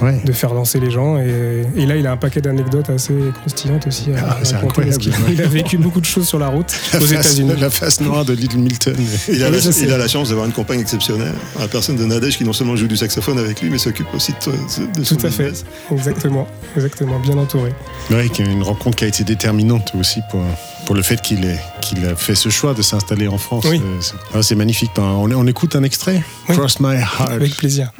Ouais. 0.00 0.20
de 0.24 0.32
faire 0.32 0.52
danser 0.52 0.80
les 0.80 0.90
gens. 0.90 1.18
Et, 1.18 1.64
et 1.76 1.86
là, 1.86 1.96
il 1.96 2.06
a 2.06 2.12
un 2.12 2.16
paquet 2.16 2.40
d'anecdotes 2.40 2.90
assez 2.90 3.14
croustillantes 3.40 3.86
aussi. 3.86 4.06
Ah, 4.16 4.38
c'est 4.42 4.54
raconter, 4.56 4.82
parce 4.90 4.96
incroyable, 4.96 5.24
Il 5.32 5.42
a 5.42 5.46
vécu 5.46 5.78
beaucoup 5.78 6.00
de 6.00 6.06
choses 6.06 6.26
sur 6.26 6.38
la 6.38 6.48
route 6.48 6.72
La 6.92 6.98
aux 6.98 7.02
face, 7.02 7.10
États-Unis. 7.12 7.52
la 7.60 7.70
face 7.70 8.00
noire 8.00 8.24
de 8.24 8.32
Little 8.32 8.58
Milton. 8.58 8.94
il 9.28 9.42
a, 9.42 9.46
Oui, 9.46 9.52
la, 9.52 9.58
je 9.60 9.70
sais. 9.70 9.84
il 9.84 9.92
a 9.92 9.98
la 9.98 10.08
chance 10.08 10.30
d'avoir 10.30 10.46
une 10.46 10.52
compagne 10.52 10.80
exceptionnelle, 10.80 11.34
la 11.58 11.68
personne 11.68 11.96
de 11.96 12.04
Nadège 12.04 12.36
qui 12.38 12.44
non 12.44 12.52
seulement 12.52 12.74
joue 12.76 12.86
du 12.88 12.96
saxophone 12.96 13.38
avec 13.38 13.60
lui, 13.60 13.70
mais 13.70 13.78
s'occupe 13.78 14.12
aussi 14.14 14.32
de, 14.46 14.98
de 14.98 15.04
son 15.04 15.16
Tout 15.16 15.26
à 15.26 15.30
fait. 15.30 15.50
business. 15.50 15.64
Exactement, 15.92 16.46
exactement, 16.76 17.18
bien 17.20 17.36
entouré. 17.38 17.72
Est 18.10 18.38
une 18.38 18.62
rencontre 18.62 18.96
qui 18.96 19.04
a 19.04 19.08
été 19.08 19.24
déterminante 19.24 19.92
aussi 19.98 20.20
pour, 20.30 20.40
pour 20.86 20.94
le 20.94 21.02
fait 21.02 21.20
qu'il 21.20 21.44
ait- 21.44 21.60
qu'il 21.80 22.04
a 22.06 22.14
fait 22.16 22.34
ce 22.34 22.48
choix 22.48 22.74
de 22.74 22.82
s'installer 22.82 23.28
en 23.28 23.38
France. 23.38 23.64
Oui. 23.68 23.80
Euh, 23.84 24.00
c'est- 24.00 24.14
ah, 24.34 24.42
C'est 24.42 24.54
magnifique. 24.54 24.90
Ben, 24.96 25.02
On, 25.02 25.30
on 25.32 25.46
écoute 25.46 25.74
un 25.76 25.82
extrait 25.82 26.22
Oui. 26.48 26.56
Cross 26.56 26.80
My 26.80 26.96
Heart. 26.96 27.30
Avec 27.30 27.56
plaisir. 27.56 27.90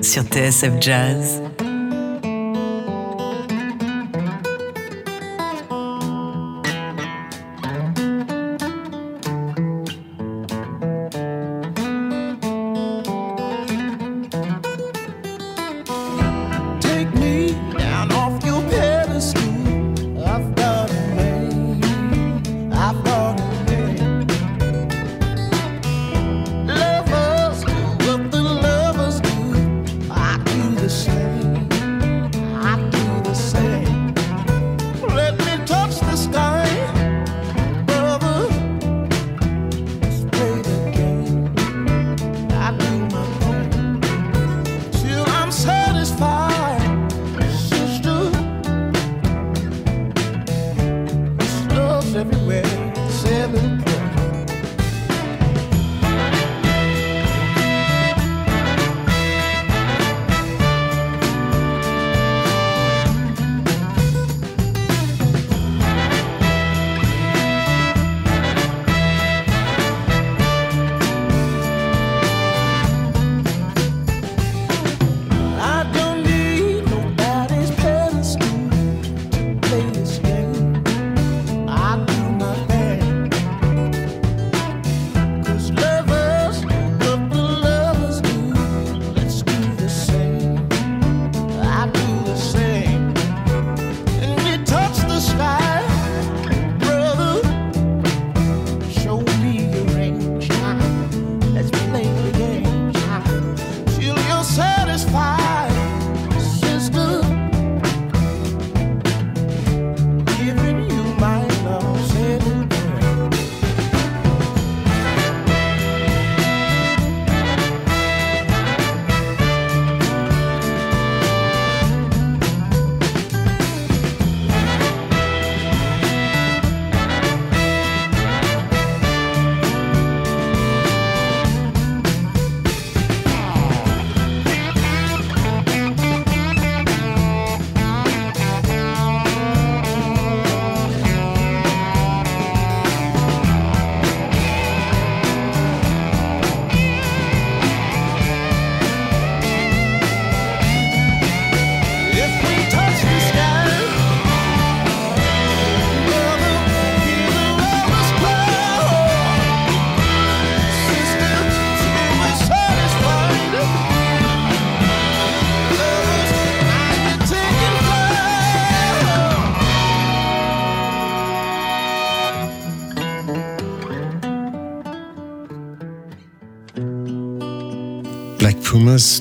Sur 0.00 0.22
TSF 0.24 0.80
Jazz. 0.80 1.41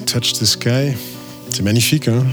Touch 0.06 0.34
the 0.34 0.46
Sky. 0.46 0.94
C'est 1.50 1.64
magnifique, 1.64 2.08
hein 2.08 2.24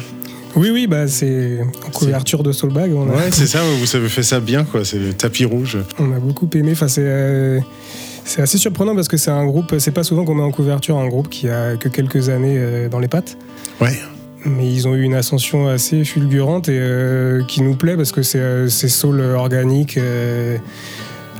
Oui, 0.56 0.70
oui, 0.70 0.86
bah 0.86 1.08
c'est 1.08 1.58
en 1.86 1.90
couverture 1.90 2.42
de 2.42 2.52
Soulbag. 2.52 2.92
On 2.94 3.08
a, 3.10 3.14
Ouais, 3.14 3.30
c'est 3.32 3.46
ça, 3.46 3.60
vous 3.62 3.96
avez 3.96 4.08
fait 4.08 4.22
ça 4.22 4.40
bien, 4.40 4.64
quoi. 4.64 4.84
C'est 4.84 4.98
le 4.98 5.12
tapis 5.12 5.44
rouge. 5.44 5.78
on 5.98 6.12
a 6.12 6.18
beaucoup 6.18 6.48
aimé. 6.54 6.72
Enfin, 6.72 6.88
c'est 6.88 7.02
euh, 7.04 7.60
c'est 8.24 8.42
assez 8.42 8.58
surprenant 8.58 8.94
parce 8.94 9.08
que 9.08 9.16
c'est 9.16 9.30
un 9.30 9.46
groupe. 9.46 9.74
C'est 9.78 9.90
pas 9.90 10.04
souvent 10.04 10.24
qu'on 10.24 10.34
met 10.34 10.42
en 10.42 10.50
couverture 10.50 10.98
un 10.98 11.08
groupe 11.08 11.30
qui 11.30 11.48
a 11.48 11.76
que 11.76 11.88
quelques 11.88 12.28
années 12.28 12.56
euh, 12.58 12.88
dans 12.88 12.98
les 12.98 13.08
pattes. 13.08 13.38
Ouais. 13.80 13.98
Mais 14.44 14.70
ils 14.70 14.86
ont 14.86 14.94
eu 14.94 15.02
une 15.02 15.14
ascension 15.14 15.66
assez 15.68 16.04
fulgurante 16.04 16.68
et 16.68 16.78
euh, 16.78 17.42
qui 17.44 17.62
nous 17.62 17.74
plaît 17.74 17.96
parce 17.96 18.12
que 18.12 18.22
c'est 18.22 18.68
c'est 18.68 18.88
soul 18.88 19.20
organique 19.20 19.96
euh, 19.96 20.58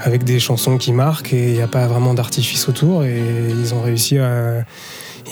avec 0.01 0.25
des 0.25 0.41
chansons 0.41 0.79
qui 0.79 0.93
marquent 0.93 1.33
et 1.33 1.49
il 1.49 1.53
n'y 1.55 1.63
a 1.63 1.69
pas 1.69 1.87
vraiment 1.87 2.15
d'artifice 2.15 2.69
autour 2.69 3.05
et 3.05 3.23
ils 3.51 3.75
ont 3.75 3.83
réussi 3.83 4.19
à 4.19 4.65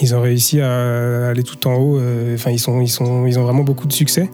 ils 0.03 0.15
ont 0.15 0.21
réussi 0.21 0.61
à 0.61 1.29
aller 1.29 1.43
tout 1.43 1.67
en 1.67 1.75
haut. 1.75 1.99
euh, 1.99 2.35
Enfin, 2.35 2.51
ils 2.51 2.59
sont 2.59 2.81
ils 2.81 2.89
sont 2.89 3.27
ils 3.27 3.39
ont 3.39 3.45
vraiment 3.45 3.63
beaucoup 3.65 3.87
de 3.87 3.93
succès 3.93 4.29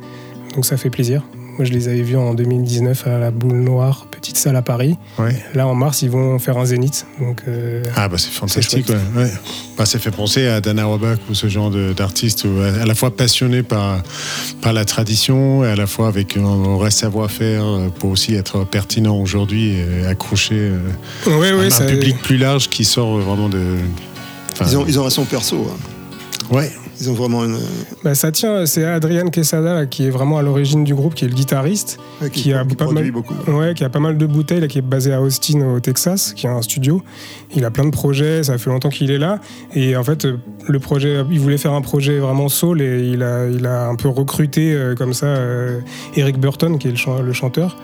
donc 0.54 0.66
ça 0.66 0.76
fait 0.76 0.90
plaisir. 0.90 1.22
Moi, 1.58 1.66
je 1.66 1.72
les 1.72 1.88
avais 1.88 2.00
vus 2.00 2.16
en 2.16 2.32
2019 2.32 3.06
à 3.06 3.18
la 3.18 3.30
Boule 3.30 3.58
Noire, 3.58 4.06
petite 4.10 4.38
salle 4.38 4.56
à 4.56 4.62
Paris. 4.62 4.96
Ouais. 5.18 5.36
Là, 5.54 5.66
en 5.66 5.74
mars, 5.74 6.00
ils 6.00 6.08
vont 6.08 6.38
faire 6.38 6.56
un 6.56 6.64
zénith. 6.64 7.06
Donc, 7.20 7.42
euh, 7.46 7.84
Ah 7.94 8.08
bah 8.08 8.16
c'est 8.16 8.30
fantastique, 8.30 8.88
ouais. 8.88 8.94
ouais. 9.14 9.30
Bah, 9.76 9.84
ça 9.84 9.98
fait 9.98 10.10
penser 10.10 10.46
à 10.46 10.62
Dana 10.62 10.86
Roebuck 10.86 11.20
ou 11.30 11.34
ce 11.34 11.48
genre 11.48 11.70
d'artiste, 11.70 12.46
à 12.80 12.86
la 12.86 12.94
fois 12.94 13.14
passionné 13.14 13.62
par, 13.62 14.02
par 14.62 14.72
la 14.72 14.86
tradition 14.86 15.62
et 15.62 15.68
à 15.68 15.76
la 15.76 15.86
fois 15.86 16.08
avec 16.08 16.38
un, 16.38 16.56
vrai 16.74 16.90
savoir-faire 16.90 17.64
euh, 17.64 17.88
pour 17.90 18.10
aussi 18.10 18.34
être 18.34 18.64
pertinent 18.64 19.18
aujourd'hui 19.18 19.76
et 19.76 20.06
accrocher 20.06 20.72
un, 21.26 21.86
public 21.86 22.16
plus 22.22 22.38
large 22.38 22.70
qui 22.70 22.86
sort 22.86 23.18
vraiment 23.18 23.50
de... 23.50 23.76
enfin, 24.52 24.64
Ils 24.68 24.76
ont, 24.78 24.84
ils 24.86 24.98
ont 25.00 25.06
un 25.06 25.10
son 25.10 25.24
perso. 25.24 25.56
hein. 25.70 25.76
Ouais, 26.50 26.70
Ils 27.00 27.08
ont 27.08 27.14
vraiment 27.14 27.44
une. 27.44 27.56
Bah, 28.04 28.14
ça 28.14 28.30
tient, 28.30 28.66
c'est 28.66 28.84
Adrian 28.84 29.28
Quesada 29.28 29.72
là, 29.74 29.86
qui 29.86 30.04
est 30.06 30.10
vraiment 30.10 30.36
à 30.36 30.42
l'origine 30.42 30.84
du 30.84 30.94
groupe, 30.94 31.14
qui 31.14 31.24
est 31.24 31.28
le 31.28 31.34
guitariste, 31.34 31.98
ouais, 32.20 32.28
qui, 32.28 32.52
a 32.52 32.62
pas 32.64 32.74
produit 32.84 33.04
mal, 33.04 33.10
beaucoup. 33.12 33.34
ouais, 33.52 33.72
qui 33.74 33.84
a 33.84 33.88
pas 33.88 34.00
mal 34.00 34.18
de 34.18 34.26
bouteilles, 34.26 34.60
là, 34.60 34.66
qui 34.68 34.76
est 34.78 34.82
basé 34.82 35.14
à 35.14 35.22
Austin 35.22 35.62
au 35.74 35.80
Texas, 35.80 36.34
qui 36.34 36.46
a 36.46 36.52
un 36.52 36.60
studio. 36.60 37.00
Il 37.54 37.64
a 37.64 37.70
plein 37.70 37.84
de 37.86 37.90
projets, 37.90 38.42
ça 38.42 38.58
fait 38.58 38.68
longtemps 38.68 38.90
qu'il 38.90 39.10
est 39.10 39.18
là. 39.18 39.38
Et 39.74 39.96
en 39.96 40.02
fait, 40.04 40.26
euh, 40.26 40.36
le 40.68 40.78
projet, 40.78 41.22
il 41.30 41.40
voulait 41.40 41.56
faire 41.58 41.72
un 41.72 41.80
projet 41.80 42.18
vraiment 42.18 42.48
soul 42.50 42.82
et 42.82 43.08
il 43.08 43.22
a, 43.22 43.46
il 43.46 43.64
a 43.64 43.86
un 43.86 43.94
peu 43.94 44.08
recruté 44.08 44.74
euh, 44.74 44.94
comme 44.94 45.14
ça 45.14 45.26
euh, 45.26 45.78
Eric 46.16 46.38
Burton, 46.38 46.76
qui 46.78 46.88
est 46.88 46.90
le, 46.90 46.96
chan- 46.98 47.22
le 47.22 47.32
chanteur. 47.32 47.76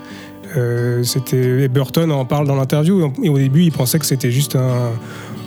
Euh, 0.56 1.02
c'était 1.04 1.62
et 1.64 1.68
Burton 1.68 2.10
en 2.10 2.24
parle 2.24 2.46
dans 2.46 2.56
l'interview 2.56 3.12
et 3.22 3.28
au 3.28 3.36
début 3.36 3.64
il 3.64 3.72
pensait 3.72 3.98
que 3.98 4.06
c'était 4.06 4.30
juste 4.30 4.56
un, 4.56 4.92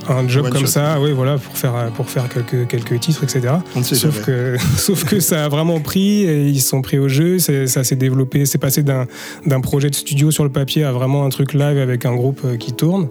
un 0.10 0.28
job 0.28 0.46
One 0.46 0.52
comme 0.52 0.62
shot. 0.62 0.68
ça, 0.68 1.00
ouais, 1.00 1.12
voilà, 1.12 1.38
pour 1.38 1.58
faire 1.58 1.92
pour 1.96 2.10
faire 2.10 2.30
quelques 2.30 2.68
quelques 2.68 3.00
titres, 3.00 3.24
etc. 3.24 3.56
On 3.76 3.84
Sauf 3.84 4.22
que, 4.26 4.58
sauf 4.78 5.04
que 5.04 5.20
ça 5.20 5.46
a 5.46 5.50
vraiment 5.50 5.80
pris, 5.80 6.24
et 6.24 6.48
ils 6.48 6.62
sont 6.62 6.82
pris 6.82 7.00
au 7.00 7.08
jeu, 7.08 7.40
ça 7.40 7.84
s'est 7.84 7.96
développé, 7.96 8.46
c'est 8.46 8.58
passé 8.58 8.84
d'un 8.84 9.08
d'un 9.46 9.62
projet 9.62 9.90
de 9.90 9.96
studio 9.96 10.32
sur 10.32 10.44
le 10.44 10.50
papier 10.50 10.84
à 10.84 10.92
vraiment 10.92 11.26
un 11.26 11.30
truc 11.30 11.54
live 11.54 11.78
avec 11.78 12.06
un 12.06 12.16
groupe 12.16 12.42
euh, 12.46 12.58
qui 12.58 12.74
tourne. 12.74 13.08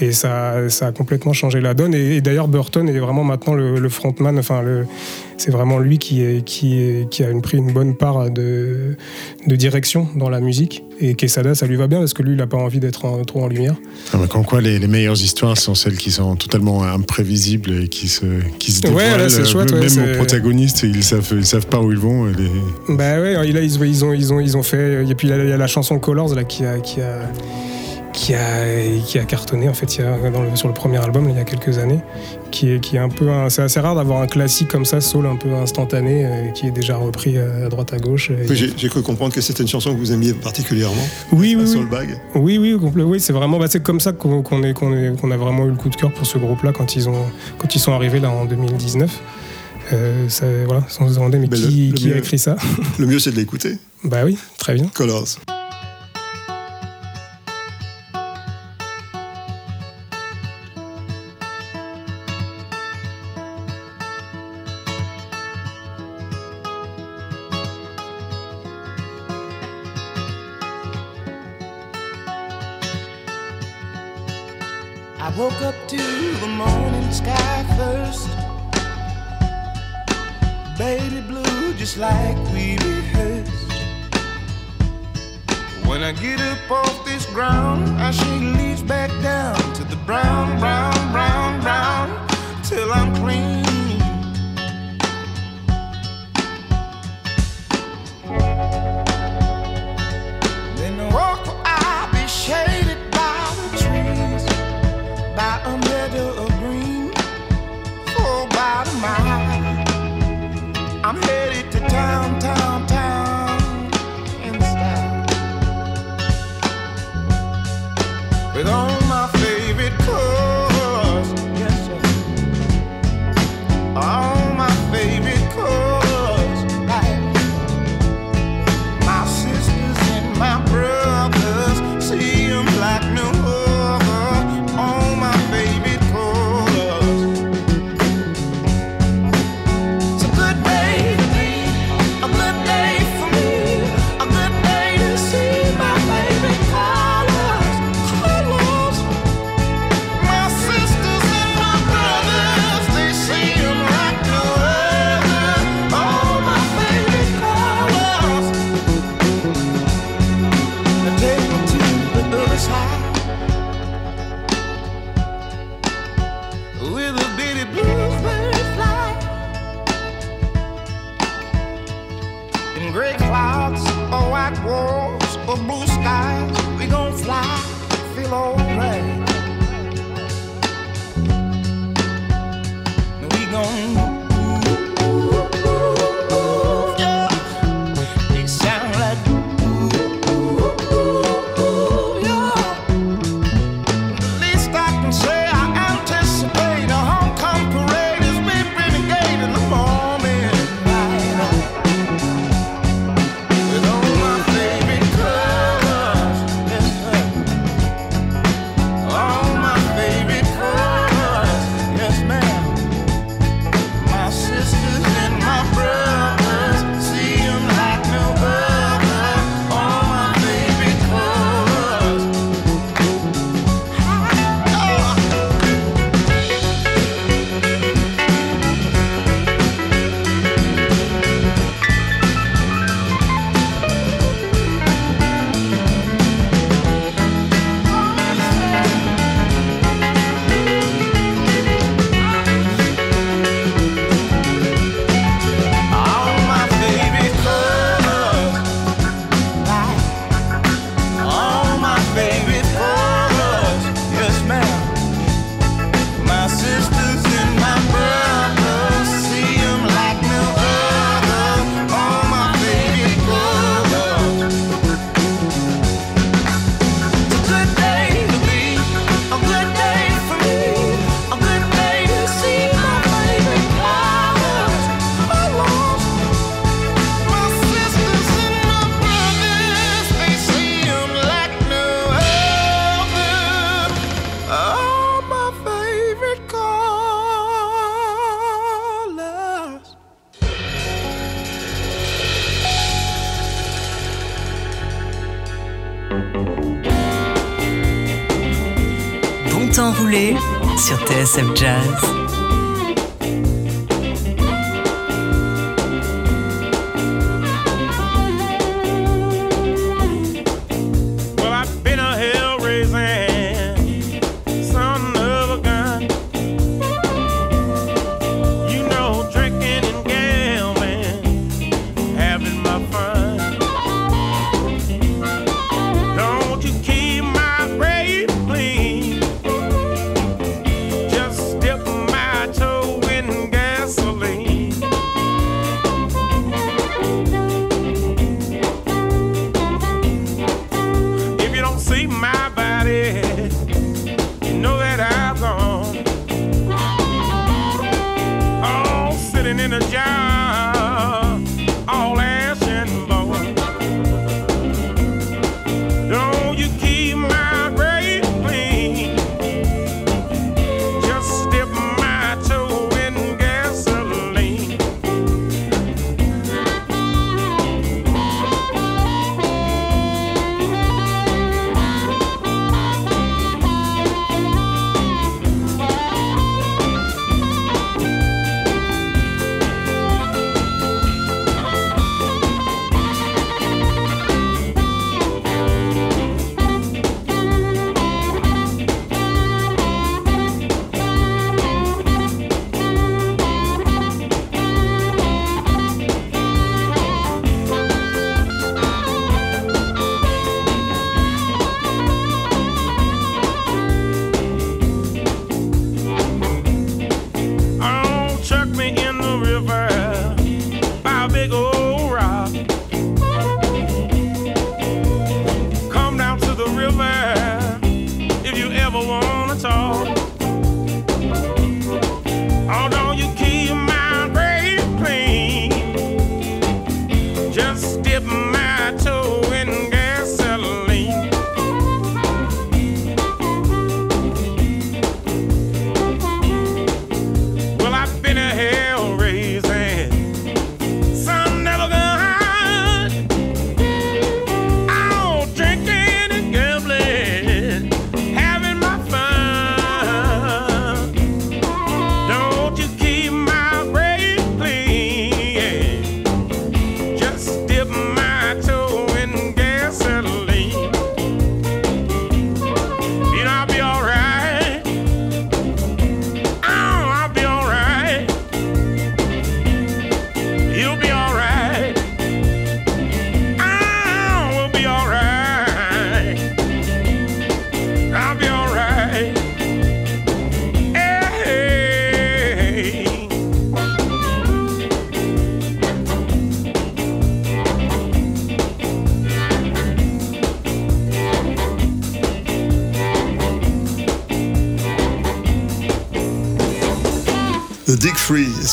Et 0.00 0.12
ça, 0.12 0.68
ça 0.68 0.86
a 0.86 0.92
complètement 0.92 1.32
changé 1.32 1.60
la 1.60 1.74
donne. 1.74 1.92
Et, 1.92 2.16
et 2.16 2.20
d'ailleurs, 2.20 2.46
Burton 2.48 2.88
est 2.88 2.98
vraiment 2.98 3.24
maintenant 3.24 3.54
le, 3.54 3.80
le 3.80 3.88
frontman. 3.88 4.38
Enfin, 4.38 4.62
le, 4.62 4.86
c'est 5.36 5.50
vraiment 5.50 5.78
lui 5.80 5.98
qui, 5.98 6.22
est, 6.22 6.44
qui, 6.44 6.80
est, 6.80 7.08
qui 7.10 7.24
a 7.24 7.30
une, 7.30 7.42
pris 7.42 7.58
une 7.58 7.72
bonne 7.72 7.96
part 7.96 8.30
de, 8.30 8.96
de 9.46 9.56
direction 9.56 10.06
dans 10.14 10.28
la 10.30 10.40
musique. 10.40 10.84
Et 11.00 11.14
Quesada, 11.14 11.54
ça 11.56 11.66
lui 11.66 11.74
va 11.76 11.88
bien 11.88 11.98
parce 11.98 12.14
que 12.14 12.22
lui, 12.22 12.32
il 12.32 12.36
n'a 12.38 12.46
pas 12.46 12.56
envie 12.58 12.78
d'être 12.80 13.04
en- 13.06 13.24
trop 13.24 13.42
en 13.42 13.48
lumière. 13.48 13.74
Ah, 14.12 14.18
mais 14.20 14.28
Comme 14.28 14.44
quoi, 14.44 14.60
les, 14.60 14.78
les 14.78 14.86
meilleures 14.86 15.20
histoires 15.20 15.56
sont 15.58 15.74
celles 15.74 15.96
qui 15.96 16.10
sont 16.12 16.36
totalement 16.36 16.84
imprévisibles 16.84 17.82
et 17.84 17.88
qui 17.88 18.08
se, 18.08 18.24
qui 18.58 18.70
se 18.70 18.82
Ouais, 18.86 18.90
dévoilent. 19.04 19.18
là, 19.18 19.28
c'est 19.28 19.44
chouette, 19.44 19.72
ouais, 19.72 19.80
même 19.80 20.12
aux 20.12 20.16
protagonistes, 20.16 20.82
ils 20.84 21.02
savent, 21.02 21.32
ils 21.36 21.46
savent 21.46 21.66
pas 21.66 21.80
où 21.80 21.90
ils 21.90 21.98
vont. 21.98 22.26
les- 22.26 22.94
Bah 22.94 23.20
ouais, 23.20 23.32
là, 23.34 23.44
ils, 23.44 23.56
ils, 23.84 24.04
ont, 24.04 24.12
ils, 24.12 24.32
ont, 24.32 24.40
ils 24.40 24.56
ont 24.56 24.62
fait. 24.62 25.04
Et 25.08 25.14
puis 25.16 25.26
il 25.28 25.30
y 25.30 25.34
a- 25.34 25.42
il 25.44 25.50
y 25.50 25.52
a 25.52 25.56
la 25.56 25.66
chanson 25.66 25.98
Colors 25.98 26.34
là, 26.36 26.44
qui 26.44 26.64
a. 26.64 26.78
Qui 26.78 27.00
a 27.00 27.18
qui 28.20 28.34
a, 28.34 28.64
qui 29.06 29.18
a 29.18 29.24
cartonné 29.24 29.68
en 29.68 29.74
fait 29.74 29.96
il 29.96 30.00
y 30.00 30.04
a, 30.04 30.30
dans 30.30 30.42
le- 30.42 30.56
sur 30.56 30.66
le 30.66 30.74
premier 30.74 30.98
album 30.98 31.28
il 31.30 31.36
y 31.36 31.38
a 31.38 31.44
quelques 31.44 31.78
années 31.78 32.00
qui 32.50 32.72
est, 32.72 32.80
qui 32.80 32.96
est 32.96 32.98
un 32.98 33.08
peu 33.08 33.28
c'est 33.48 33.62
assez 33.62 33.78
rare 33.78 33.94
d'avoir 33.94 34.20
un 34.20 34.26
classique 34.26 34.68
comme 34.68 34.84
ça 34.84 35.00
soul 35.00 35.26
un 35.26 35.36
peu 35.36 35.54
instantané 35.54 36.24
euh, 36.26 36.48
qui 36.50 36.66
est 36.66 36.70
déjà 36.72 36.96
repris 36.96 37.36
euh, 37.36 37.66
à 37.66 37.68
droite 37.68 37.92
à 37.92 37.98
gauche 37.98 38.32
Oui, 38.50 38.72
J'ai 38.76 38.88
cru 38.88 39.02
comprendre 39.02 39.32
que 39.32 39.40
c'était 39.40 39.62
une 39.62 39.68
chanson 39.68 39.94
que 39.94 39.98
vous 39.98 40.10
aimiez 40.12 40.32
particulièrement. 40.34 41.06
oui 41.32 41.54
oui 41.56 41.62
oui, 41.64 41.68
Soulbag. 41.72 42.08
oui 42.34 42.58
oui 42.58 42.74
oui 42.74 43.20
c'est 43.20 43.32
vraiment 43.32 43.58
bah, 43.58 43.66
c'est 43.70 43.82
comme 43.82 44.00
ça 44.00 44.12
qu'on 44.12 44.40
est- 44.64 44.72
qu'on 44.74 44.92
est- 44.96 45.18
qu'on 45.20 45.30
a 45.30 45.36
vraiment 45.36 45.64
eu 45.66 45.70
le 45.70 45.76
coup 45.76 45.88
de 45.88 45.96
cœur 45.96 46.12
pour 46.12 46.26
ce 46.26 46.38
groupe 46.38 46.62
là 46.64 46.72
quand 46.72 46.96
ils 46.96 47.08
ont 47.08 47.24
quand 47.58 47.74
ils 47.74 47.80
sont 47.80 47.92
arrivés 47.92 48.18
là 48.20 48.30
en 48.30 48.44
2019 48.46 49.10
euh, 49.92 50.28
ça, 50.28 50.44
voilà 50.66 50.82
sans 50.88 51.08
se 51.08 51.14
demander 51.14 51.38
mais, 51.38 51.48
qui, 51.48 51.88
le 51.90 51.94
qui 51.94 52.12
a 52.12 52.16
écrit 52.18 52.38
ça? 52.38 52.56
Le 52.98 53.06
mieux, 53.06 53.18
c'est 53.20 53.30
de 53.30 53.36
l'écouter. 53.36 53.78
bah 54.04 54.18
oui 54.24 54.36
très 54.58 54.74
bien 54.74 54.86
Colors. 54.92 55.38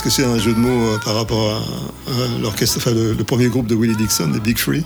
Que 0.06 0.12
c'est 0.12 0.24
un 0.24 0.38
jeu 0.38 0.54
de 0.54 0.60
mots 0.60 0.70
euh, 0.94 0.98
par 1.04 1.16
rapport 1.16 1.50
à, 1.50 1.58
à 2.12 2.40
l'orchestre, 2.40 2.78
enfin 2.78 2.92
le, 2.92 3.14
le 3.14 3.24
premier 3.24 3.48
groupe 3.48 3.66
de 3.66 3.74
Willie 3.74 3.96
Dixon, 3.96 4.30
les 4.32 4.40
Big 4.40 4.58
Free 4.58 4.86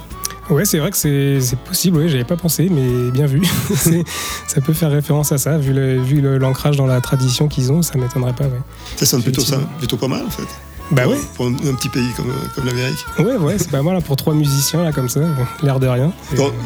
Ouais, 0.50 0.64
c'est 0.66 0.80
vrai 0.80 0.90
que 0.92 0.98
c'est 0.98 1.40
possible, 1.68 2.08
j'avais 2.08 2.24
pas 2.24 2.38
pensé, 2.38 2.70
mais 2.72 3.12
bien 3.12 3.28
vu. 3.28 3.42
Ça 4.48 4.62
peut 4.62 4.74
faire 4.74 4.90
référence 4.90 5.32
à 5.32 5.38
ça, 5.38 5.58
vu 5.60 6.22
l'ancrage 6.40 6.76
dans 6.78 6.88
la 6.88 7.02
tradition 7.02 7.48
qu'ils 7.48 7.72
ont, 7.72 7.82
ça 7.84 7.98
m'étonnerait 8.00 8.34
pas, 8.34 8.46
ouais. 8.46 8.62
Ça 8.96 9.06
sonne 9.06 9.22
plutôt, 9.22 9.42
ça, 9.42 9.58
Effectivement. 9.58 9.78
plutôt 9.78 9.98
pas 9.98 10.08
mal 10.08 10.26
en 10.26 10.30
fait. 10.32 10.48
Bah 10.92 11.08
ouais. 11.08 11.18
Pour 11.36 11.46
un, 11.48 11.54
un 11.54 11.74
petit 11.76 11.90
pays 11.90 12.10
comme, 12.18 12.32
comme 12.56 12.66
l'Amérique. 12.66 13.06
Ouais, 13.20 13.36
ouais, 13.38 13.58
c'est 13.58 13.70
pas 13.70 13.82
mal 13.84 13.94
là, 13.96 14.02
pour 14.02 14.16
trois 14.16 14.34
musiciens, 14.34 14.84
là, 14.84 14.92
comme 14.92 15.08
ça, 15.10 15.20
l'air 15.62 15.80
de 15.80 15.88
rien. 15.88 16.12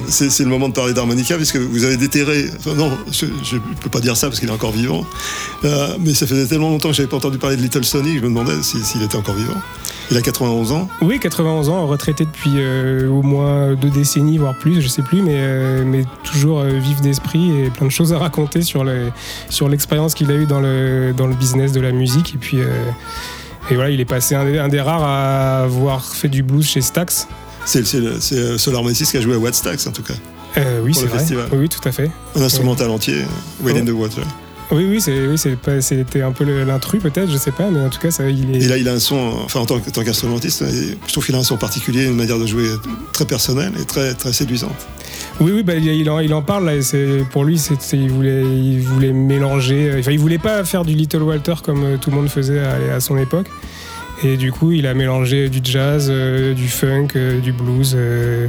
C'est 0.08 0.40
le 0.40 0.50
moment 0.50 0.70
de 0.70 0.74
parler 0.74 0.94
d'harmonica, 0.94 1.36
puisque 1.36 1.58
vous 1.58 1.84
avez 1.84 1.98
déterré. 1.98 2.46
Enfin, 2.58 2.74
non, 2.76 2.92
je 3.12 3.26
ne 3.56 3.60
peux 3.82 3.90
pas 3.90 4.00
dire 4.00 4.16
ça 4.16 4.28
parce 4.28 4.40
qu'il 4.40 4.50
est 4.50 4.54
encore 4.54 4.72
vivant. 4.72 5.06
Euh, 5.66 5.96
mais 6.00 6.14
ça 6.14 6.26
faisait 6.28 6.46
tellement 6.48 6.70
longtemps 6.70 6.90
que 6.90 6.96
j'avais 6.96 7.10
pas 7.10 7.18
entendu 7.18 7.38
parler 7.38 7.56
de 7.58 7.62
Little 7.62 7.84
Sonny 7.86 8.16
je 8.18 8.22
me 8.22 8.28
demandais 8.28 8.62
si- 8.62 8.84
s'il 8.84 9.02
était 9.02 9.16
encore 9.18 9.36
vivant. 9.36 9.56
Il 10.12 10.18
a 10.18 10.22
91 10.22 10.72
ans. 10.74 10.90
Oui, 11.02 11.20
91 11.20 11.70
ans, 11.70 11.88
retraité 11.88 12.26
depuis 12.26 12.52
euh, 12.58 13.08
au 13.10 13.22
moins 13.22 13.74
deux 13.74 13.90
décennies, 13.90 14.38
voire 14.38 14.54
plus, 14.58 14.82
je 14.82 14.88
sais 14.88 15.02
plus, 15.02 15.22
mais, 15.22 15.36
euh, 15.38 15.84
mais 15.86 16.06
toujours 16.24 16.60
euh, 16.60 16.70
vif 16.78 17.02
d'esprit 17.02 17.58
et 17.62 17.70
plein 17.70 17.88
de 17.88 17.92
choses 17.92 18.12
à 18.14 18.18
raconter 18.20 18.62
sur 18.64 18.84
le- 18.84 19.12
sur 19.50 19.70
l'expérience 19.70 20.14
qu'il 20.14 20.30
a 20.30 20.36
eue 20.36 20.46
dans 20.46 20.60
le, 20.60 21.14
dans 21.16 21.28
le 21.28 21.36
business 21.36 21.72
de 21.72 21.80
la 21.82 21.92
musique. 21.92 22.36
Et 22.36 22.38
puis, 22.38 22.60
euh, 22.60 22.68
et 23.70 23.76
voilà, 23.76 23.90
il 23.90 24.00
est 24.00 24.06
passé 24.06 24.36
un, 24.36 24.46
des- 24.46 24.60
un 24.60 24.68
des 24.68 24.82
rares 24.82 25.04
à 25.04 25.64
avoir 25.64 26.06
fait 26.06 26.28
du 26.30 26.44
blues 26.44 26.66
chez 26.68 26.82
Stax. 26.82 27.28
C'est 27.66 27.96
euh, 27.96 28.58
Solar 28.58 28.80
Harmonicist 28.80 29.12
qui 29.12 29.18
a 29.18 29.22
joué 29.22 29.36
à 29.36 29.38
Wattstax 29.38 29.88
en 29.88 29.92
tout 29.92 30.04
cas. 30.04 30.16
Euh, 30.58 30.82
oui, 30.84 30.94
c'est 30.94 31.04
le 31.04 31.08
vrai. 31.08 31.20
festival. 31.20 31.48
Oui, 31.54 31.58
oui, 31.62 31.70
tout 31.70 31.88
à 31.88 31.92
fait. 31.92 32.12
Un 32.36 32.42
instrumental 32.42 32.90
entier, 32.90 33.24
Wade 33.64 33.78
in 33.78 33.86
the 33.86 33.90
Water. 33.92 34.24
Oui, 34.72 34.86
oui, 34.90 35.02
c'est, 35.02 35.28
oui, 35.28 35.38
c'est 35.38 35.56
pas- 35.56 35.82
c'était 35.82 36.22
un 36.22 36.32
peu 36.32 36.44
l'intrus 36.64 37.02
peut-être, 37.02 37.30
je 37.32 37.38
sais 37.38 37.52
pas, 37.52 37.70
mais 37.70 37.80
en 37.82 37.90
tout 37.90 38.00
cas, 38.00 38.12
ça, 38.12 38.28
il 38.30 38.56
est. 38.56 38.64
Et 38.64 38.68
là, 38.68 38.78
il 38.78 38.88
a 38.88 38.94
un 38.94 39.00
son, 39.00 39.16
enfin 39.46 39.60
en 39.60 39.66
tant 39.66 39.80
qu'instrumentiste, 39.80 40.62
et 40.64 40.98
je 41.06 41.12
trouve 41.12 41.26
qu'il 41.26 41.36
a 41.36 41.38
un 41.40 41.44
son 41.44 41.58
particulier, 41.58 42.06
une 42.06 42.16
manière 42.16 42.40
de 42.40 42.46
jouer 42.48 42.68
très 43.12 43.26
personnelle 43.26 43.72
et 43.80 43.86
très, 43.86 44.14
très 44.16 44.34
séduisante. 44.34 44.72
Oui, 45.40 45.52
oui, 45.54 45.64
bah, 45.64 45.76
il, 45.76 46.10
en, 46.10 46.20
il 46.20 46.34
en 46.34 46.42
parle. 46.42 46.66
Là, 46.66 46.76
et 46.76 46.82
c'est, 46.82 47.24
pour 47.32 47.44
lui, 47.44 47.58
c'est, 47.58 47.76
il, 47.94 48.10
voulait, 48.10 48.42
il 48.44 48.82
voulait 48.82 49.12
mélanger. 49.14 49.90
euh, 49.92 50.00
Enfin, 50.00 50.12
il 50.12 50.20
voulait 50.20 50.38
pas 50.38 50.64
faire 50.64 50.86
du 50.86 50.94
Little 50.94 51.24
Walter 51.24 51.54
comme 51.64 51.84
euh, 51.84 51.98
tout 51.98 52.10
le 52.12 52.16
monde 52.18 52.30
faisait 52.30 52.60
à, 52.60 52.96
à 52.96 53.00
son 53.00 53.18
époque. 53.18 53.48
Et 54.24 54.38
du 54.38 54.52
coup, 54.52 54.72
il 54.72 54.86
a 54.88 54.94
mélangé 54.94 55.50
du 55.50 55.60
jazz, 55.64 56.08
euh, 56.10 56.54
du 56.54 56.68
funk, 56.68 57.10
euh, 57.16 57.40
du 57.42 57.52
blues, 57.52 57.94
euh, 57.98 58.48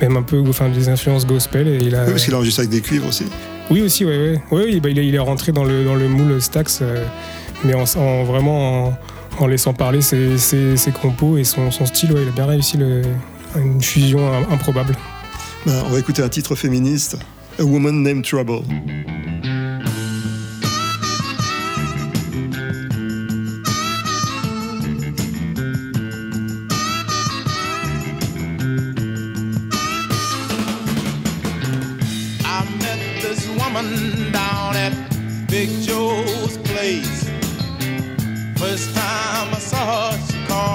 même 0.00 0.16
un 0.16 0.22
peu, 0.22 0.40
enfin, 0.48 0.68
des 0.68 0.88
influences 0.88 1.26
gospel. 1.26 1.66
Et 1.68 1.78
il 1.82 1.94
a, 1.94 2.04
Oui, 2.04 2.12
parce 2.12 2.24
qu'il 2.24 2.32
a 2.34 2.36
enregistré 2.38 2.62
avec 2.62 2.70
des 2.70 2.80
cuivres 2.80 3.08
aussi. 3.08 3.24
Oui, 3.70 3.82
aussi, 3.82 4.04
ouais, 4.04 4.18
ouais. 4.18 4.42
Oui, 4.50 4.80
bah, 4.80 4.88
il, 4.90 5.14
est, 5.14 5.18
rentré 5.18 5.52
dans 5.52 5.64
le, 5.64 6.08
moule 6.08 6.40
Stax, 6.40 6.80
euh, 6.82 7.04
mais 7.64 7.74
en, 7.74 7.84
en- 7.96 8.24
vraiment 8.24 8.98
en, 9.38 9.46
laissant 9.46 9.72
parler 9.72 10.00
ses, 10.00 10.36
compos 11.00 11.38
et 11.38 11.44
son, 11.44 11.70
style. 11.70 12.12
Ouais, 12.12 12.22
il 12.22 12.28
a 12.28 12.32
bien 12.32 12.46
réussi 12.46 12.76
une 13.56 13.80
fusion 13.82 14.20
im- 14.32 14.52
improbable. 14.52 14.96
Ben, 15.66 15.82
on 15.86 15.90
va 15.90 15.98
écouter 15.98 16.22
un 16.22 16.28
titre 16.28 16.54
féministe, 16.54 17.18
A 17.58 17.62
Woman 17.64 18.02
Named 18.02 18.24
Trouble. 18.24 18.60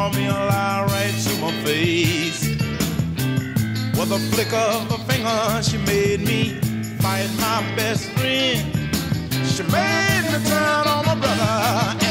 saw 0.05 0.17
me 0.17 0.27
lie 0.29 0.85
right 0.87 1.15
to 1.23 1.35
my 1.41 1.51
face. 1.63 2.49
With 3.97 4.11
a 4.11 4.19
flick 4.31 4.53
of 4.53 4.91
a 4.91 4.97
finger, 5.09 5.63
she 5.63 5.77
made 5.77 6.21
me 6.21 6.59
fight 6.99 7.29
my 7.39 7.61
best 7.75 8.09
friend. 8.11 8.61
She 9.47 9.63
made 9.63 10.23
me 10.31 10.49
turn 10.49 10.87
on 10.87 11.05
my 11.05 11.15
brother. 11.15 12.04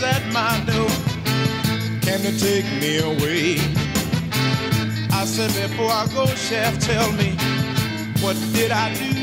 Was 0.00 0.08
at 0.08 0.32
my 0.32 0.58
door. 0.64 0.88
Can 2.00 2.22
you 2.24 2.38
take 2.38 2.64
me 2.80 2.98
away? 3.00 3.58
I 5.12 5.24
said 5.26 5.50
before 5.68 5.90
I 5.90 6.06
go, 6.14 6.26
chef, 6.26 6.78
tell 6.78 7.12
me 7.12 7.36
what 8.22 8.36
did 8.54 8.70
I 8.70 8.94
do? 8.94 9.19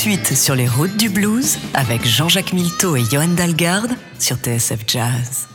Suite 0.00 0.34
sur 0.34 0.54
les 0.54 0.66
routes 0.66 0.96
du 0.96 1.10
blues 1.10 1.58
avec 1.74 2.06
Jean-Jacques 2.06 2.54
Milteau 2.54 2.96
et 2.96 3.02
Johan 3.12 3.28
Dalgarde 3.36 3.90
sur 4.18 4.36
TSF 4.36 4.78
Jazz. 4.86 5.46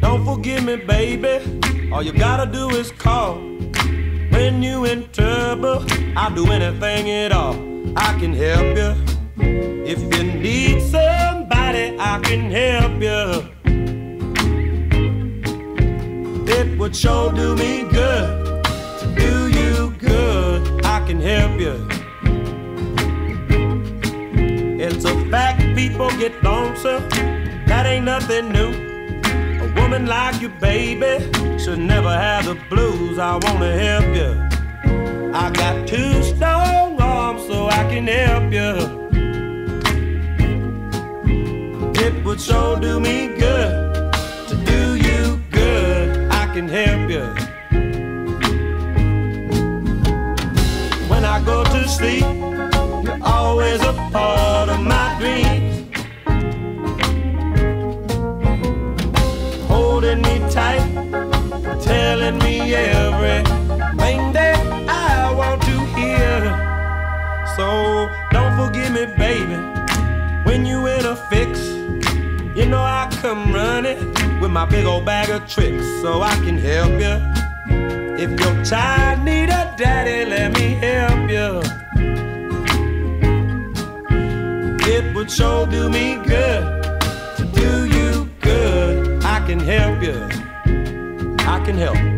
Don't 0.00 0.24
forgive 0.24 0.64
me, 0.64 0.76
baby. 0.78 1.92
All 1.92 2.02
you 2.02 2.14
gotta 2.14 2.46
do 2.46 2.70
is 2.70 2.90
call. 2.90 3.34
When 4.30 4.62
you 4.62 4.86
in 4.86 5.04
trouble, 5.12 5.84
I'll 6.16 6.34
do 6.34 6.50
anything 6.50 7.10
at 7.10 7.32
all. 7.32 7.54
I 7.98 8.18
can 8.18 8.32
help 8.32 8.78
you. 8.78 9.18
If 9.90 10.00
you 10.14 10.22
need 10.22 10.80
somebody, 10.80 11.96
I 11.98 12.20
can 12.22 12.50
help 12.50 12.77
do 17.32 17.56
me 17.56 17.82
good 17.90 18.48
do 19.14 19.48
you 19.48 19.90
good. 19.98 20.84
I 20.84 21.04
can 21.06 21.20
help 21.20 21.60
you. 21.60 21.76
It's 24.80 25.04
a 25.04 25.14
fact 25.30 25.60
people 25.76 26.10
get 26.18 26.42
lonesome. 26.42 27.08
That 27.66 27.86
ain't 27.86 28.04
nothing 28.04 28.52
new. 28.52 28.72
A 29.64 29.72
woman 29.80 30.06
like 30.06 30.40
you, 30.40 30.48
baby, 30.48 31.30
should 31.58 31.78
never 31.78 32.10
have 32.10 32.46
the 32.46 32.56
blues. 32.70 33.18
I 33.18 33.36
wanna 33.44 33.72
help 33.86 34.08
you. 34.20 34.30
I 35.34 35.50
got 35.50 35.86
two 35.86 36.22
strong 36.22 37.00
arms 37.00 37.46
so 37.46 37.66
I 37.66 37.82
can 37.90 38.06
help 38.06 38.52
you. 38.52 38.72
It 42.04 42.24
would 42.24 42.40
sure 42.40 42.78
do 42.80 43.00
me 43.00 43.28
good 43.38 43.87
can 46.58 46.68
help 46.68 47.08
you. 47.08 47.24
When 51.08 51.24
I 51.24 51.40
go 51.44 51.62
to 51.62 51.88
sleep, 51.88 52.24
you're 53.04 53.20
always 53.22 53.80
a 53.82 53.92
part 54.10 54.68
of 54.68 54.80
my 54.80 55.06
dreams. 55.20 55.86
Holding 59.68 60.20
me 60.22 60.40
tight, 60.50 60.82
telling 61.80 62.38
me 62.38 62.74
everything 62.74 64.32
that 64.32 64.58
I 64.88 65.32
want 65.32 65.62
to 65.62 65.76
hear. 65.94 66.40
So 67.54 68.10
don't 68.32 68.54
forgive 68.58 68.90
me, 68.92 69.06
baby, 69.16 69.58
when 70.42 70.66
you 70.66 70.88
in 70.88 71.06
a 71.06 71.14
fix. 71.30 71.77
You 72.58 72.66
know 72.66 72.82
I 72.82 73.08
come 73.22 73.52
running 73.52 74.40
with 74.40 74.50
my 74.50 74.64
big 74.64 74.84
old 74.84 75.04
bag 75.04 75.30
of 75.30 75.48
tricks, 75.48 75.86
so 76.02 76.22
I 76.22 76.34
can 76.44 76.58
help 76.58 76.90
you. 76.90 77.14
If 78.18 78.30
your 78.40 78.64
child 78.64 79.24
need 79.24 79.48
a 79.48 79.72
daddy, 79.78 80.28
let 80.28 80.52
me 80.54 80.74
help 80.74 81.30
you. 81.30 81.62
It 84.92 85.14
would 85.14 85.30
sure 85.30 85.68
do 85.68 85.88
me 85.88 86.16
good 86.16 86.82
to 87.36 87.44
do 87.54 87.86
you 87.86 88.28
good. 88.40 89.22
I 89.22 89.38
can 89.46 89.60
help 89.60 90.02
you. 90.02 90.18
I 91.46 91.64
can 91.64 91.76
help. 91.76 92.17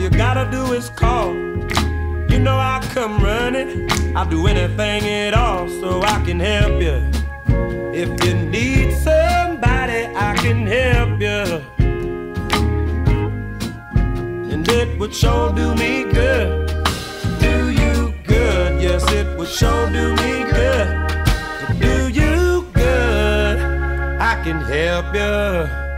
All 0.00 0.04
you 0.04 0.10
gotta 0.16 0.50
do 0.50 0.72
is 0.72 0.88
call. 0.88 1.34
You 2.30 2.38
know 2.38 2.56
I 2.56 2.80
come 2.94 3.22
running. 3.22 3.86
I'll 4.16 4.24
do 4.24 4.46
anything 4.46 5.04
at 5.06 5.34
all 5.34 5.68
so 5.68 6.00
I 6.00 6.24
can 6.24 6.40
help 6.40 6.80
you. 6.80 7.02
If 7.92 8.08
you 8.24 8.32
need 8.32 8.94
somebody, 8.94 10.06
I 10.16 10.34
can 10.38 10.66
help 10.66 11.20
you. 11.20 11.44
And 14.50 14.66
it 14.70 14.98
would 14.98 15.14
sure 15.14 15.52
do 15.52 15.74
me 15.74 16.04
good. 16.04 16.66
Do 17.38 17.68
you 17.68 18.14
good? 18.24 18.80
Yes, 18.80 19.04
it 19.12 19.36
would 19.36 19.48
sure 19.48 19.86
do 19.90 20.14
me 20.16 20.44
good. 20.50 20.88
To 21.60 21.74
do 21.78 22.08
you 22.08 22.66
good? 22.72 23.58
I 24.18 24.40
can 24.44 24.62
help 24.62 25.14
you. 25.14 25.89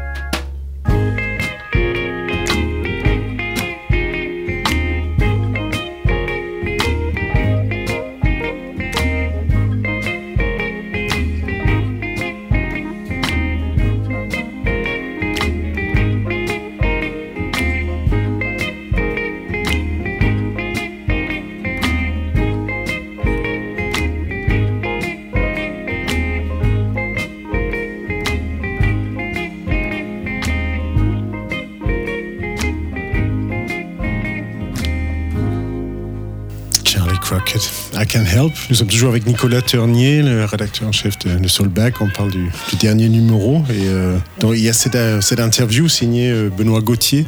Nous 38.68 38.74
sommes 38.74 38.88
toujours 38.88 39.08
avec 39.08 39.26
Nicolas 39.26 39.62
Ternier, 39.62 40.20
le 40.20 40.44
rédacteur 40.44 40.86
en 40.86 40.92
chef 40.92 41.18
de, 41.20 41.30
de. 41.38 41.92
On 42.00 42.08
parle 42.10 42.30
du, 42.30 42.50
dernier 42.78 43.08
numéro. 43.08 43.62
Et 43.70 43.86
euh, 43.86 44.18
il 44.42 44.58
y 44.58 44.68
a 44.68 44.74
cette, 44.74 44.96
euh, 44.96 45.20
interview 45.38 45.88
signée 45.88 46.30
euh, 46.30 46.50
Benoît 46.50 46.82
Gauthier 46.82 47.26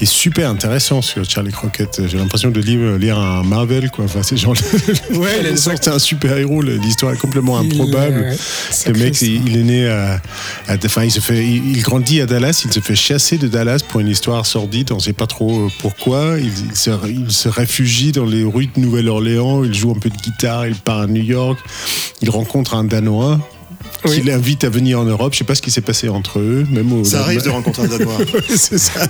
qui 0.00 0.04
est 0.04 0.06
super 0.06 0.48
intéressant 0.48 1.02
sur 1.02 1.28
Charlie 1.28 1.52
Crockett. 1.52 2.00
J'ai 2.08 2.16
l'impression 2.16 2.48
de 2.50 2.58
lire, 2.58 2.96
lire 2.96 3.18
un 3.18 3.42
Marvel, 3.42 3.90
quoi. 3.90 4.06
Enfin, 4.06 4.22
ces 4.22 4.38
gens 4.38 4.54
Ouais, 5.12 5.54
c'est 5.56 5.88
un 5.88 5.98
super 5.98 6.38
héros. 6.38 6.62
L'histoire 6.62 7.12
est 7.12 7.18
complètement 7.18 7.60
Il- 7.60 7.66
improbable. 7.74 8.34
Le 8.86 8.92
mec, 8.94 9.20
il, 9.20 9.46
il 9.46 9.58
est 9.58 9.62
né 9.62 9.88
à, 9.90 10.14
à- 10.68 10.76
enfin, 10.86 11.04
il 11.04 11.10
se 11.10 11.20
fait, 11.20 11.44
il, 11.46 11.76
il 11.76 11.82
grandit 11.82 12.22
à 12.22 12.26
Dallas. 12.26 12.62
Il 12.64 12.72
se 12.72 12.80
fait 12.80 12.94
chasser 12.94 13.36
de 13.36 13.46
Dallas 13.46 13.82
pour 13.86 14.00
une 14.00 14.08
histoire 14.08 14.46
sordide. 14.46 14.90
On 14.92 14.96
ne 14.96 15.00
sait 15.00 15.12
pas 15.12 15.26
trop 15.26 15.66
euh, 15.66 15.68
pourquoi. 15.80 16.36
Il, 16.38 16.46
il 16.70 16.74
se, 16.76 16.90
il 17.06 17.30
se 17.30 17.50
réfugie 17.50 18.12
dans 18.12 18.24
les 18.24 18.42
rues 18.42 18.70
de 18.74 18.80
Nouvelle-Orléans. 18.80 19.64
Il 19.64 19.74
joue 19.74 19.90
un 19.90 19.98
peu 20.00 20.08
de 20.08 20.16
guitare. 20.16 20.66
Il 20.66 20.76
part 20.76 21.00
à 21.00 21.06
New 21.08 21.22
York. 21.22 21.58
Il 22.22 22.30
rencontre 22.30 22.72
un 22.72 22.84
Danois. 22.84 23.38
Oui. 24.04 24.16
Qui 24.16 24.22
l'invite 24.22 24.64
à 24.64 24.70
venir 24.70 24.98
en 24.98 25.04
Europe. 25.04 25.32
Je 25.32 25.38
sais 25.38 25.44
pas 25.44 25.54
ce 25.54 25.62
qui 25.62 25.70
s'est 25.70 25.80
passé 25.82 26.08
entre 26.08 26.38
eux, 26.38 26.66
même 26.70 26.92
au 26.92 27.04
Ça 27.04 27.20
arrive 27.20 27.42
de 27.42 27.50
rencontrer 27.50 27.82
un 27.84 27.88
Danois. 27.88 28.16
c'est 28.48 28.78
ça. 28.78 29.06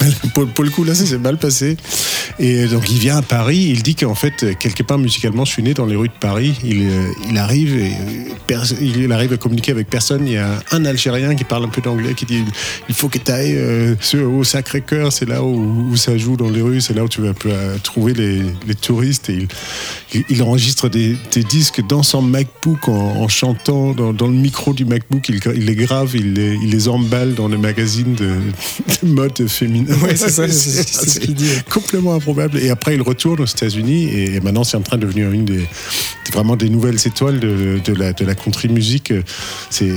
Mais 0.00 0.10
pour, 0.34 0.46
pour 0.48 0.64
le 0.64 0.70
coup, 0.70 0.82
là, 0.84 0.94
ça 0.94 1.06
s'est 1.06 1.18
mal 1.18 1.38
passé. 1.38 1.76
Et 2.38 2.66
donc, 2.66 2.90
il 2.90 2.98
vient 2.98 3.18
à 3.18 3.22
Paris. 3.22 3.68
Il 3.70 3.82
dit 3.82 3.94
qu'en 3.94 4.14
fait, 4.14 4.58
quelque 4.58 4.82
part, 4.82 4.98
musicalement, 4.98 5.44
je 5.44 5.52
suis 5.52 5.62
né 5.62 5.74
dans 5.74 5.86
les 5.86 5.96
rues 5.96 6.08
de 6.08 6.18
Paris. 6.18 6.58
Il, 6.64 6.88
euh, 6.88 7.08
il 7.28 7.38
arrive 7.38 7.76
et 7.76 7.92
euh, 8.50 8.64
il 8.80 9.12
arrive 9.12 9.32
à 9.32 9.36
communiquer 9.36 9.72
avec 9.72 9.88
personne. 9.88 10.26
Il 10.26 10.32
y 10.32 10.38
a 10.38 10.62
un 10.72 10.84
Algérien 10.84 11.34
qui 11.34 11.44
parle 11.44 11.64
un 11.64 11.68
peu 11.68 11.80
d'anglais 11.80 12.14
qui 12.14 12.26
dit 12.26 12.42
il 12.88 12.94
faut 12.94 13.08
que 13.08 13.18
tu 13.18 13.30
ailles 13.30 13.96
au 14.14 14.44
Sacré-Cœur. 14.44 15.12
C'est 15.12 15.28
là 15.28 15.42
où, 15.42 15.90
où 15.90 15.96
ça 15.96 16.16
joue 16.18 16.36
dans 16.36 16.50
les 16.50 16.62
rues. 16.62 16.80
C'est 16.80 16.94
là 16.94 17.04
où 17.04 17.08
tu 17.08 17.20
vas 17.20 17.32
euh, 17.46 17.76
trouver 17.82 18.12
les, 18.12 18.42
les 18.66 18.74
touristes. 18.74 19.30
Et 19.30 19.34
il, 19.34 19.48
il, 20.14 20.24
il 20.30 20.42
enregistre 20.42 20.88
des, 20.88 21.16
des 21.32 21.44
disques 21.44 21.86
dans 21.86 22.02
son 22.02 22.22
MacBook 22.22 22.88
en, 22.88 22.92
en 22.92 23.28
chantant 23.28 23.92
dans, 23.92 24.05
dans 24.12 24.26
le 24.26 24.34
micro 24.34 24.72
du 24.72 24.84
MacBook. 24.84 25.28
Il, 25.28 25.40
il 25.54 25.64
les 25.66 25.74
grave, 25.74 26.12
il 26.14 26.34
les, 26.34 26.54
il 26.62 26.70
les 26.70 26.88
emballe 26.88 27.34
dans 27.34 27.48
les 27.48 27.56
magazines 27.56 28.14
de, 28.14 28.30
de 29.02 29.08
mode 29.12 29.46
féminin. 29.48 29.94
Ouais, 30.02 30.16
c'est 30.16 30.30
ça, 30.30 30.48
c'est- 30.48 31.08
ce 31.08 31.18
qu'il 31.20 31.34
dit. 31.34 31.48
Complètement 31.70 32.14
improbable. 32.14 32.58
Et 32.58 32.70
après, 32.70 32.94
il 32.94 33.02
retourne 33.02 33.40
aux 33.40 33.46
États-Unis 33.46 34.08
et, 34.12 34.40
maintenant, 34.40 34.64
c'est 34.64 34.76
en 34.76 34.82
train 34.82 34.96
de 34.96 35.02
devenir 35.06 35.30
une 35.30 35.44
des 35.44 35.66
vraiment 36.32 36.56
des 36.56 36.68
nouvelles 36.68 36.98
étoiles 37.06 37.38
de, 37.40 37.80
de 37.84 37.92
la, 37.94 38.12
de 38.12 38.24
la 38.24 38.34
country 38.34 38.68
music. 38.68 39.12
C'est 39.70 39.92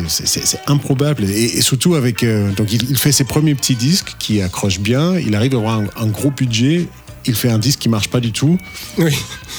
improbable. 0.67 1.23
Et, 1.25 1.57
et 1.57 1.61
surtout 1.61 1.95
avec. 1.95 2.23
euh, 2.23 2.51
donc, 2.51 2.71
il, 2.71 2.83
il 2.89 2.97
fait 2.97 3.11
ses 3.11 3.23
premiers 3.23 3.55
petits 3.55 3.75
disques 3.75 4.15
qui 4.19 4.41
accrochent 4.41 4.79
bien. 4.79 5.17
Il 5.17 5.35
arrive 5.35 5.55
à 5.55 5.57
avoir 5.57 5.79
un, 5.79 5.85
un 5.97 6.07
gros 6.07 6.31
budget. 6.31 6.85
Il 7.25 7.35
fait 7.35 7.49
un 7.49 7.59
disque 7.59 7.79
qui 7.79 7.89
marche 7.89 8.07
pas 8.09 8.19
du 8.21 8.31
tout. 8.31 8.57
Oui. 8.97 9.11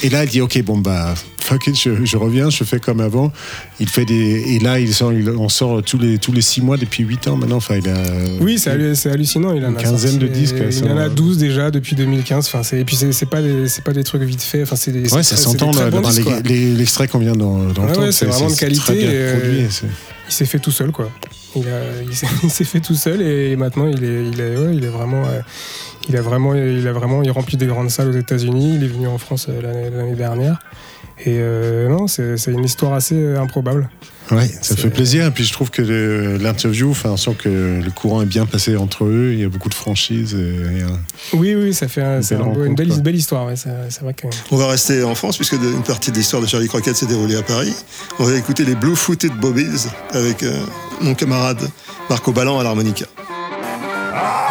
Et 0.03 0.09
là, 0.09 0.23
il 0.23 0.29
dit 0.29 0.41
Ok, 0.41 0.61
bon, 0.63 0.77
bah, 0.79 1.13
fuck 1.43 1.67
it, 1.67 1.77
je, 1.79 2.05
je 2.05 2.17
reviens, 2.17 2.49
je 2.49 2.63
fais 2.63 2.79
comme 2.79 2.99
avant. 3.01 3.31
Il 3.79 3.89
fait 3.89 4.05
des. 4.05 4.55
Et 4.55 4.59
là, 4.59 4.79
il 4.79 4.93
sort, 4.93 5.11
il- 5.13 5.29
on 5.29 5.49
sort 5.49 5.81
tous 5.83 5.97
les, 5.97 6.17
tous 6.17 6.31
les 6.31 6.41
six 6.41 6.61
mois 6.61 6.77
depuis 6.77 7.03
huit 7.03 7.27
ans 7.27 7.35
maintenant. 7.35 7.57
Enfin, 7.57 7.75
il 7.77 7.89
a. 7.89 7.97
Oui, 8.39 8.57
c'est 8.59 8.69
hallu- 8.71 8.95
c'est 8.95 9.09
hallucinant. 9.11 9.53
Il 9.53 9.65
en 9.65 9.69
Une 9.71 9.77
a 9.77 9.81
quinzaine 9.81 10.11
sorti- 10.11 10.17
de 10.19 10.27
disques, 10.27 10.55
Il 10.63 10.73
ça, 10.73 10.85
y 10.85 10.89
en 10.91 10.97
a 10.97 11.05
euh. 11.05 11.09
12 11.09 11.37
déjà 11.37 11.71
depuis 11.71 11.95
2015. 11.95 12.45
Enfin, 12.47 12.63
c'est- 12.63 12.79
et 12.79 12.85
puis, 12.85 12.95
c'est 13.11 13.25
pas, 13.29 13.41
des- 13.41 13.67
c'est 13.67 13.83
pas 13.83 13.93
des 13.93 14.03
trucs 14.03 14.21
vite 14.23 14.41
faits. 14.41 14.63
Enfin, 14.63 14.75
c'est 14.75 14.91
Ouais, 15.13 15.23
ça 15.23 15.35
s'entend 15.35 15.71
l'extrait 16.43 17.07
qu'on 17.07 17.19
vient 17.19 17.35
d'en- 17.35 17.65
d'entendre. 17.65 18.11
C'est 18.11 18.25
vraiment 18.25 18.49
de 18.49 18.55
qualité. 18.55 18.81
euh, 19.05 19.39
produit, 19.39 19.65
il 20.29 20.33
s'est 20.33 20.45
fait 20.45 20.59
tout 20.59 20.71
seul, 20.71 20.91
quoi. 20.91 21.09
Il, 21.55 21.63
a- 21.67 22.01
il 22.07 22.15
s'est- 22.15 22.27
il 22.59 22.65
fait 22.65 22.79
tout 22.79 22.95
seul 22.95 23.21
et 23.21 23.55
maintenant 23.57 23.85
il 23.87 24.03
est, 24.03 24.25
il 24.31 24.39
est, 24.39 24.55
ouais, 24.57 24.73
il 24.75 24.83
est 24.85 24.87
vraiment, 24.87 25.23
euh, 25.25 25.41
il 26.07 26.15
a 26.15 26.21
vraiment, 26.21 26.55
il 26.55 26.87
a 26.87 26.93
vraiment, 26.93 27.23
il 27.23 27.31
remplit 27.31 27.57
des 27.57 27.65
grandes 27.65 27.89
salles 27.89 28.07
aux 28.09 28.17
États-Unis. 28.17 28.75
Il 28.77 28.83
est 28.85 28.87
venu 28.87 29.07
en 29.07 29.17
France 29.17 29.47
euh, 29.49 29.61
l'année 29.91 30.15
dernière. 30.15 30.59
Et 31.23 31.37
euh, 31.39 31.87
non, 31.87 32.07
c'est 32.07 32.35
une 32.47 32.63
histoire 32.65 32.93
assez 32.93 33.15
euh, 33.15 33.39
improbable. 33.39 33.89
Ouais, 34.31 34.47
ça 34.61 34.75
fait 34.75 34.89
plaisir. 34.89 35.25
Et 35.25 35.31
puis 35.31 35.43
je 35.43 35.51
trouve 35.51 35.69
que 35.71 35.81
l'interview, 36.41 36.89
enfin, 36.91 37.09
on 37.11 37.17
sent 37.17 37.35
que 37.37 37.81
le 37.83 37.91
courant 37.91 38.21
est 38.21 38.25
bien 38.25 38.45
passé 38.45 38.77
entre 38.77 39.03
eux. 39.05 39.31
Il 39.33 39.39
y 39.39 39.43
a 39.43 39.49
beaucoup 39.49 39.67
de 39.69 39.73
franchises. 39.73 40.33
et- 40.33 40.79
et, 40.79 40.83
Oui, 41.37 41.53
oui, 41.53 41.73
ça 41.73 41.87
fait 41.87 42.01
un- 42.01 42.21
c'est 42.21 42.35
belle 42.37 42.45
un 42.45 42.49
beau- 42.53 42.63
une 42.65 42.75
belle, 42.75 43.15
histoire. 43.15 43.45
Ouais, 43.45 43.55
c'est 43.55 44.01
vrai 44.01 44.13
que. 44.13 44.27
On 44.51 44.55
va 44.57 44.67
rester 44.67 45.03
en 45.03 45.13
France 45.15 45.35
puisque 45.37 45.53
une 45.53 45.83
partie 45.83 46.11
de 46.11 46.15
l'histoire 46.17 46.41
de 46.41 46.47
Charlie 46.47 46.67
Crockett 46.67 46.95
s'est 46.95 47.05
déroulée 47.07 47.35
à 47.35 47.43
Paris. 47.43 47.73
On 48.19 48.23
va 48.23 48.33
écouter 48.35 48.63
les 48.63 48.75
Blue 48.75 48.95
Footed 48.95 49.33
Bobbies 49.33 49.87
avec 50.13 50.43
euh, 50.43 50.53
mon 51.01 51.13
camarade 51.13 51.59
Marco 52.09 52.31
Ballan 52.31 52.57
à 52.59 52.63
l'harmonica. 52.63 53.05
All 54.13 54.50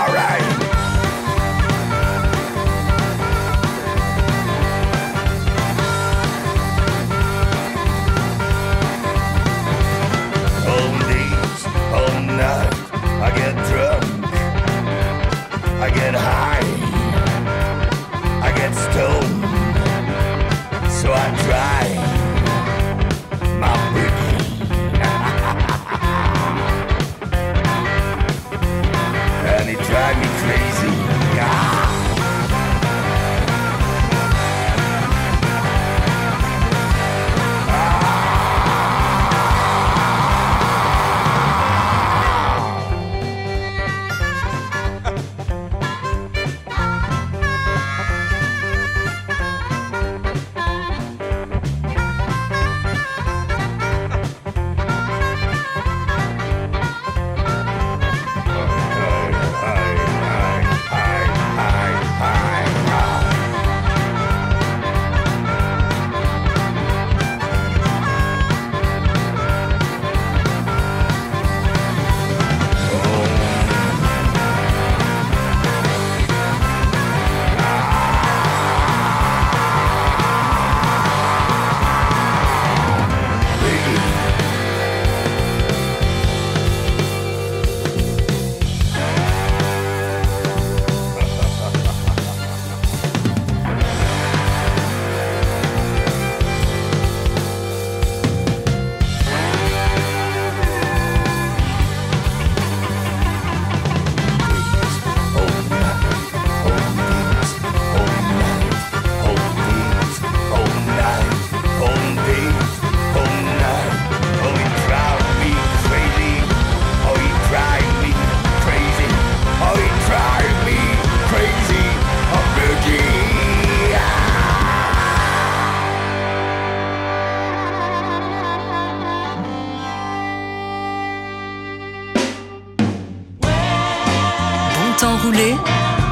roulé 135.23 135.55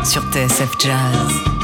sur 0.04 0.22
TSF 0.32 0.78
Jazz. 0.78 1.58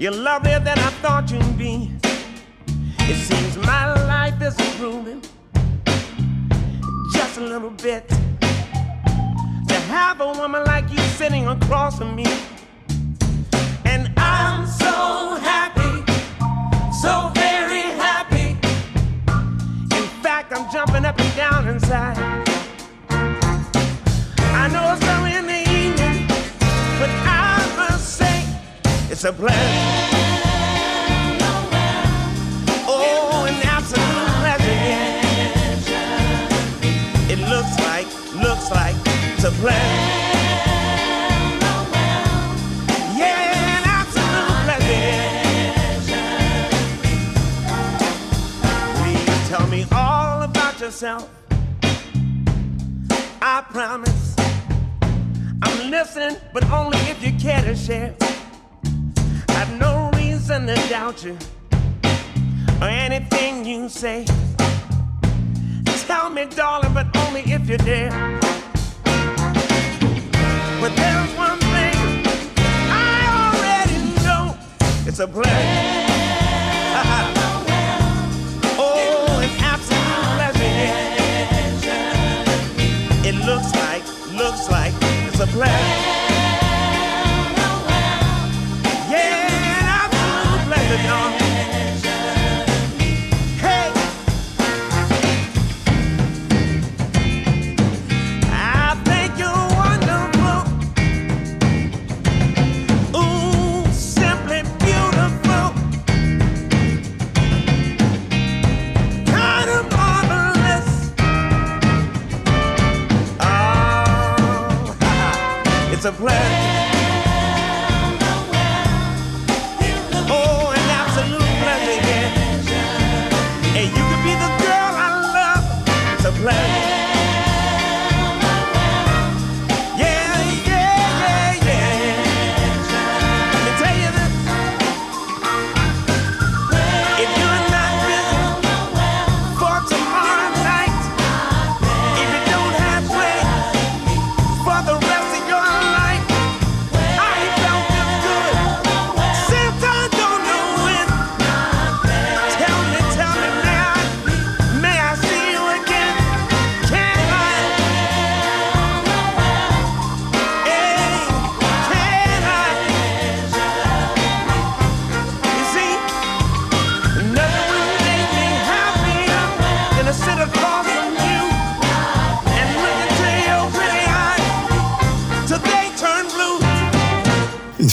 You're 0.00 0.12
lovelier 0.12 0.58
than 0.60 0.78
I 0.78 0.88
thought 1.02 1.30
you'd 1.30 1.58
be. 1.58 1.90
It 3.00 3.16
seems 3.16 3.58
my 3.58 3.92
life 4.06 4.40
is 4.40 4.58
improving 4.58 5.20
just 7.12 7.36
a 7.36 7.42
little 7.42 7.68
bit. 7.68 8.08
To 9.68 9.74
have 9.92 10.22
a 10.22 10.32
woman 10.32 10.64
like 10.64 10.90
you 10.90 10.98
sitting 11.18 11.46
across 11.48 11.98
from 11.98 12.16
me, 12.16 12.24
it's 29.22 29.28
a 29.28 29.32
pleasure. 29.34 29.56
Oh, 32.88 33.44
an 33.46 33.60
absolute 33.66 34.30
pleasure. 34.40 34.70
It 37.30 37.38
looks 37.50 37.78
like, 37.80 38.06
looks 38.42 38.70
like 38.70 38.96
it's 39.34 39.44
a 39.44 39.50
pleasure. 39.60 40.29
I 53.42 53.64
promise. 53.70 54.34
I'm 55.62 55.90
listening, 55.90 56.36
but 56.52 56.68
only 56.70 56.98
if 56.98 57.24
you 57.24 57.32
care 57.38 57.62
to 57.62 57.76
share. 57.76 58.12
I've 59.50 59.78
no 59.78 60.10
reason 60.14 60.66
to 60.66 60.74
doubt 60.88 61.22
you 61.24 61.38
or 62.80 62.88
anything 62.88 63.64
you 63.64 63.88
say. 63.88 64.26
Tell 66.10 66.28
me, 66.28 66.44
darling, 66.46 66.92
but 66.92 67.06
only 67.18 67.42
if 67.42 67.68
you 67.70 67.76
dare. 67.78 68.10
But 70.80 70.96
there's 70.96 71.30
one 71.36 71.60
thing 71.60 71.94
I 72.90 73.54
already 73.54 74.24
know. 74.24 74.56
It's 75.06 75.20
a 75.20 75.28
pleasure. 75.28 75.99
A 85.40 85.46
pleasure. 85.46 86.09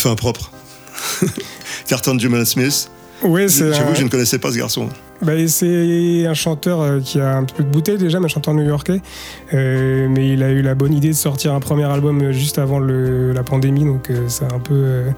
Une 0.07 0.11
fin 0.11 0.15
propre. 0.15 0.51
Carton 1.87 2.17
Juman 2.17 2.45
Smith. 2.45 2.89
Ouais, 3.23 3.47
c'est 3.49 3.73
J'avoue 3.73 3.89
un- 3.89 3.93
que 3.93 3.99
je 3.99 4.03
ne 4.03 4.09
connaissais 4.09 4.39
pas 4.39 4.51
ce 4.51 4.57
garçon. 4.57 4.87
Bah, 5.21 5.33
c'est 5.47 6.25
un 6.27 6.33
chanteur 6.35 6.79
euh, 6.79 6.99
qui 7.01 7.19
a 7.19 7.35
un 7.35 7.43
petit 7.43 7.55
peu 7.55 7.63
de 7.63 7.69
bouteille 7.69 7.97
déjà, 7.97 8.19
mais 8.19 8.25
un 8.25 8.29
chanteur 8.29 8.53
new-yorkais. 8.53 9.01
Euh, 9.53 10.07
mais 10.09 10.29
il 10.33 10.43
a 10.43 10.51
eu 10.51 10.61
la 10.61 10.75
bonne 10.75 10.93
idée 10.93 11.07
de 11.09 11.13
sortir 11.13 11.53
un 11.53 11.59
premier 11.59 11.85
album 11.85 12.21
euh, 12.21 12.31
juste 12.31 12.57
avant 12.59 12.79
le- 12.79 13.33
la 13.33 13.43
pandémie, 13.43 13.83
donc 13.85 14.09
euh, 14.11 14.29
ça 14.29 14.45
a 14.49 14.53
un 14.55 14.59
peu 14.59 14.75
euh, 14.75 15.09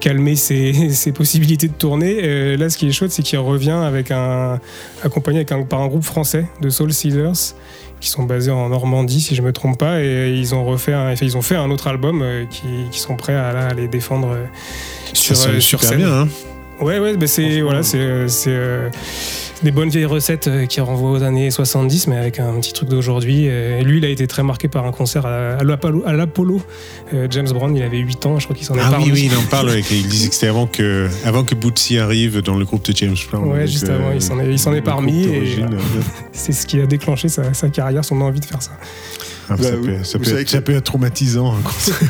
calmé 0.00 0.36
ses, 0.36 0.90
ses 0.90 1.10
possibilités 1.12 1.68
de 1.68 1.72
tourner. 1.72 2.56
Là, 2.56 2.68
ce 2.70 2.76
qui 2.76 2.86
est 2.88 2.92
chouette, 2.92 3.12
c'est 3.12 3.22
qu'il 3.22 3.38
revient 3.38 3.70
avec 3.70 4.10
un, 4.10 4.60
accompagné 5.02 5.38
avec 5.38 5.52
un- 5.52 5.62
par 5.62 5.80
un 5.80 5.88
groupe 5.88 6.04
français 6.04 6.46
de 6.60 6.68
Soul 6.70 6.92
Seeders 6.92 7.54
qui 8.00 8.08
sont 8.08 8.22
basés 8.24 8.50
en 8.50 8.68
Normandie, 8.70 9.20
si 9.20 9.34
je 9.34 9.42
me 9.42 9.52
trompe 9.52 9.78
pas, 9.78 10.02
et 10.02 10.30
ils 10.34 10.54
ont 10.54 10.64
refait, 10.64 10.92
un- 10.94 11.14
ils 11.14 11.36
ont 11.36 11.42
fait 11.42 11.56
un 11.56 11.70
autre 11.70 11.86
album 11.86 12.22
euh, 12.22 12.44
qui, 12.48 12.66
qui 12.90 12.98
sont 12.98 13.16
prêts 13.16 13.34
à, 13.34 13.52
là, 13.52 13.66
à 13.68 13.74
les 13.74 13.88
défendre 13.88 14.30
euh, 14.32 14.44
sur, 15.12 15.36
Ça 15.36 15.48
euh, 15.50 15.60
sur 15.60 15.80
super 15.80 15.88
scène. 15.90 15.98
bien, 15.98 16.12
hein. 16.22 16.28
Ouais, 16.80 16.98
ouais, 16.98 17.14
bah 17.16 17.26
c'est 17.26 17.60
voilà, 17.60 17.82
c'est 17.82 17.98
euh, 17.98 18.26
euh, 18.46 18.88
des 19.62 19.70
bonnes 19.72 19.90
vieilles 19.90 20.06
recettes 20.06 20.46
euh, 20.48 20.64
qui 20.66 20.80
renvoient 20.80 21.10
aux 21.10 21.22
années 21.22 21.50
70, 21.50 22.06
mais 22.06 22.16
avec 22.16 22.38
un 22.38 22.58
petit 22.60 22.72
truc 22.72 22.88
d'aujourd'hui. 22.88 23.46
Euh, 23.48 23.80
Et 23.80 23.84
lui, 23.84 23.98
il 23.98 24.04
a 24.04 24.08
été 24.08 24.26
très 24.26 24.42
marqué 24.42 24.68
par 24.68 24.86
un 24.86 24.92
concert 24.92 25.26
à, 25.26 25.56
à 25.58 25.62
l'Apollo. 25.64 26.62
Euh, 27.12 27.26
James 27.30 27.48
Brown, 27.48 27.74
il 27.76 27.82
avait 27.82 27.98
8 27.98 28.24
ans, 28.26 28.38
je 28.38 28.44
crois 28.46 28.56
qu'il 28.56 28.64
s'en 28.66 28.74
est 28.76 28.80
Ah 28.82 28.98
oui, 29.02 29.10
oui, 29.12 29.28
il 29.30 29.36
en 29.36 29.42
parle. 29.42 29.70
avec- 29.70 29.90
il 29.90 30.06
disait 30.08 30.28
que 30.28 30.34
c'était 30.34 30.46
avant 30.46 30.66
que, 30.66 31.08
avant 31.24 31.44
que 31.44 31.54
Bootsy 31.54 31.98
arrive 31.98 32.40
dans 32.42 32.56
le 32.56 32.64
groupe 32.64 32.84
de 32.90 32.96
James 32.96 33.16
Brown. 33.30 33.48
Ouais, 33.48 33.66
juste 33.66 33.88
euh, 33.88 33.96
avant, 33.98 34.12
il 34.12 34.22
s'en 34.22 34.38
est, 34.40 34.50
il 34.50 34.58
s'en 34.58 34.72
est 34.72 34.80
voilà. 34.80 35.76
C'est 36.32 36.52
ce 36.52 36.66
qui 36.66 36.80
a 36.80 36.86
déclenché 36.86 37.28
sa, 37.28 37.52
sa 37.52 37.68
carrière, 37.68 38.04
son 38.04 38.20
envie 38.22 38.40
de 38.40 38.46
faire 38.46 38.62
ça. 38.62 38.72
Ah, 39.52 39.56
ça, 39.60 39.70
Bah, 39.72 39.76
peut, 39.84 40.04
ça, 40.04 40.18
peut 40.18 40.30
être, 40.38 40.44
que- 40.44 40.50
ça 40.50 40.60
peut 40.62 40.74
être 40.74 40.84
traumatisant. 40.84 41.54
concert. 41.62 42.00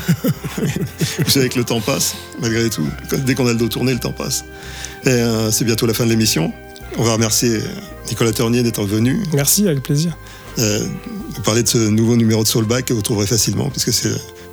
Vous 1.24 1.30
savez 1.30 1.48
que 1.48 1.58
le 1.58 1.64
temps 1.64 1.80
passe, 1.80 2.14
malgré 2.40 2.68
tout. 2.70 2.86
Dès 3.24 3.34
qu'on 3.34 3.46
a 3.46 3.52
le 3.52 3.58
dos 3.58 3.68
tourné, 3.68 3.92
le 3.92 3.98
temps 3.98 4.12
passe. 4.12 4.44
Et 5.04 5.08
euh, 5.08 5.50
c'est 5.50 5.64
bientôt 5.64 5.86
la 5.86 5.94
fin 5.94 6.04
de 6.04 6.10
l'émission. 6.10 6.52
On 6.98 7.02
va 7.04 7.12
remercier 7.14 7.60
Nicolas 8.08 8.32
Tournier 8.32 8.62
d'être 8.62 8.84
venu. 8.84 9.22
Merci, 9.32 9.66
avec 9.68 9.82
plaisir. 9.82 10.16
Euh, 10.58 10.86
vous 11.34 11.42
parler 11.42 11.62
de 11.62 11.68
ce 11.68 11.78
nouveau 11.78 12.16
numéro 12.16 12.42
de 12.42 12.48
Soulback 12.48 12.86
que 12.86 12.92
vous 12.94 13.02
trouverez 13.02 13.26
facilement, 13.26 13.70
puisque 13.70 13.92
c'est 13.92 14.08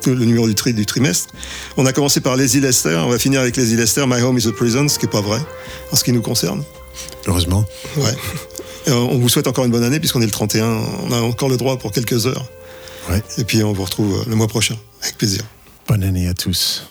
le, 0.06 0.14
le 0.14 0.24
numéro 0.24 0.46
du, 0.46 0.54
tri- 0.54 0.72
du 0.72 0.86
trimestre. 0.86 1.34
On 1.76 1.84
a 1.86 1.92
commencé 1.92 2.20
par 2.20 2.36
Lazy 2.36 2.60
Lester, 2.60 2.96
on 3.04 3.08
va 3.08 3.18
finir 3.18 3.40
avec 3.40 3.56
Lazy 3.56 3.76
Lester, 3.76 4.04
My 4.06 4.22
Home 4.22 4.38
is 4.38 4.46
a 4.46 4.52
Prison, 4.52 4.88
ce 4.88 4.98
qui 4.98 5.06
n'est 5.06 5.10
pas 5.12 5.20
vrai, 5.20 5.40
en 5.92 5.96
ce 5.96 6.04
qui 6.04 6.12
nous 6.12 6.22
concerne. 6.22 6.62
Heureusement. 7.26 7.64
Ouais. 7.96 8.14
Et 8.86 8.90
on 8.92 9.18
vous 9.18 9.28
souhaite 9.28 9.46
encore 9.48 9.64
une 9.64 9.70
bonne 9.72 9.84
année, 9.84 9.98
puisqu'on 9.98 10.22
est 10.22 10.26
le 10.26 10.30
31, 10.30 10.66
on 11.08 11.12
a 11.12 11.20
encore 11.20 11.48
le 11.50 11.56
droit 11.56 11.76
pour 11.78 11.92
quelques 11.92 12.26
heures. 12.26 12.46
Ouais. 13.10 13.22
Et 13.38 13.44
puis 13.44 13.62
on 13.64 13.72
vous 13.72 13.84
retrouve 13.84 14.24
le 14.28 14.34
mois 14.34 14.46
prochain, 14.48 14.76
avec 15.02 15.18
plaisir. 15.18 15.42
Bonne 15.88 16.04
année 16.04 16.28
à 16.28 16.34
tous. 16.34 16.88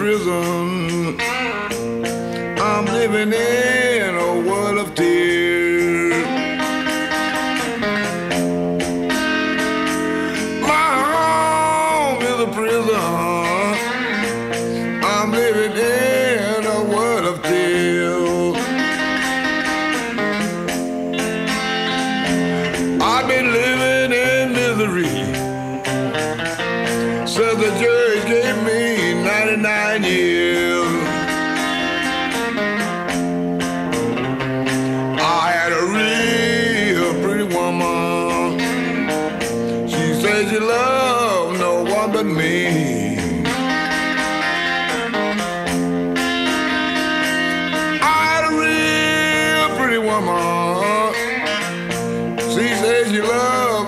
Prison. 0.00 1.20
I'm 2.58 2.86
living 2.86 3.34
in 3.34 3.69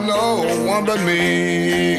no 0.07 0.44
one 0.66 0.84
but 0.84 1.00
me. 1.05 1.96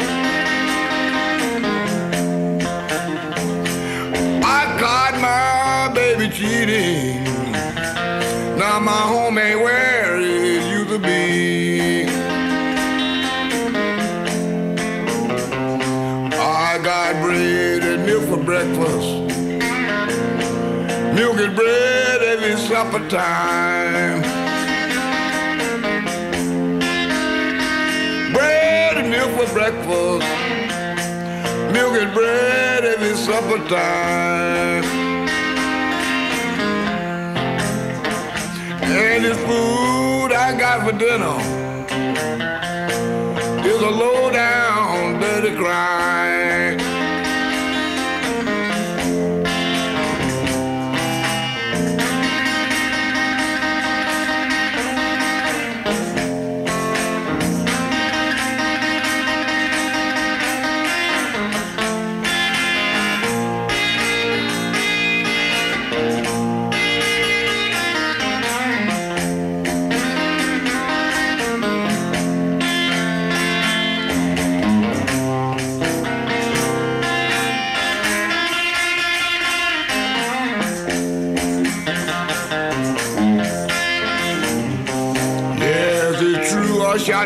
I 4.43 4.77
caught 4.79 5.15
my 5.21 5.93
baby 5.93 6.29
cheating. 6.29 7.23
Now 8.57 8.79
my 8.79 8.91
home 8.91 9.37
ain't 9.37 9.59
where 9.61 10.19
it 10.19 10.63
used 10.69 10.89
to 10.89 10.99
be. 10.99 12.05
I 16.35 16.79
got 16.83 17.21
bread 17.21 17.83
and 17.83 18.05
milk 18.05 18.23
for 18.23 18.43
breakfast. 18.43 19.09
Milk 21.15 21.37
and 21.39 21.55
bread 21.55 22.21
every 22.21 22.57
supper 22.57 23.07
time. 23.07 24.42
For 29.45 29.53
breakfast. 29.53 30.27
Milk 31.73 31.97
and 32.01 32.13
bread 32.13 32.85
every 32.85 33.15
supper 33.15 33.57
time. 33.67 34.83
And 38.83 39.25
this 39.25 39.37
food 39.39 40.31
I 40.33 40.55
got 40.57 40.85
for 40.85 40.97
dinner 40.97 41.37
is 43.67 43.81
a 43.81 43.89
low 43.89 44.31
down 44.31 45.19
dirty 45.19 45.55
crime. 45.55 46.02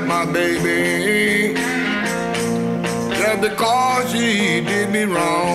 My 0.07 0.25
baby. 0.25 1.53
Just 3.17 3.41
because 3.41 4.11
she 4.11 4.61
did 4.61 4.89
me 4.89 5.03
wrong. 5.03 5.46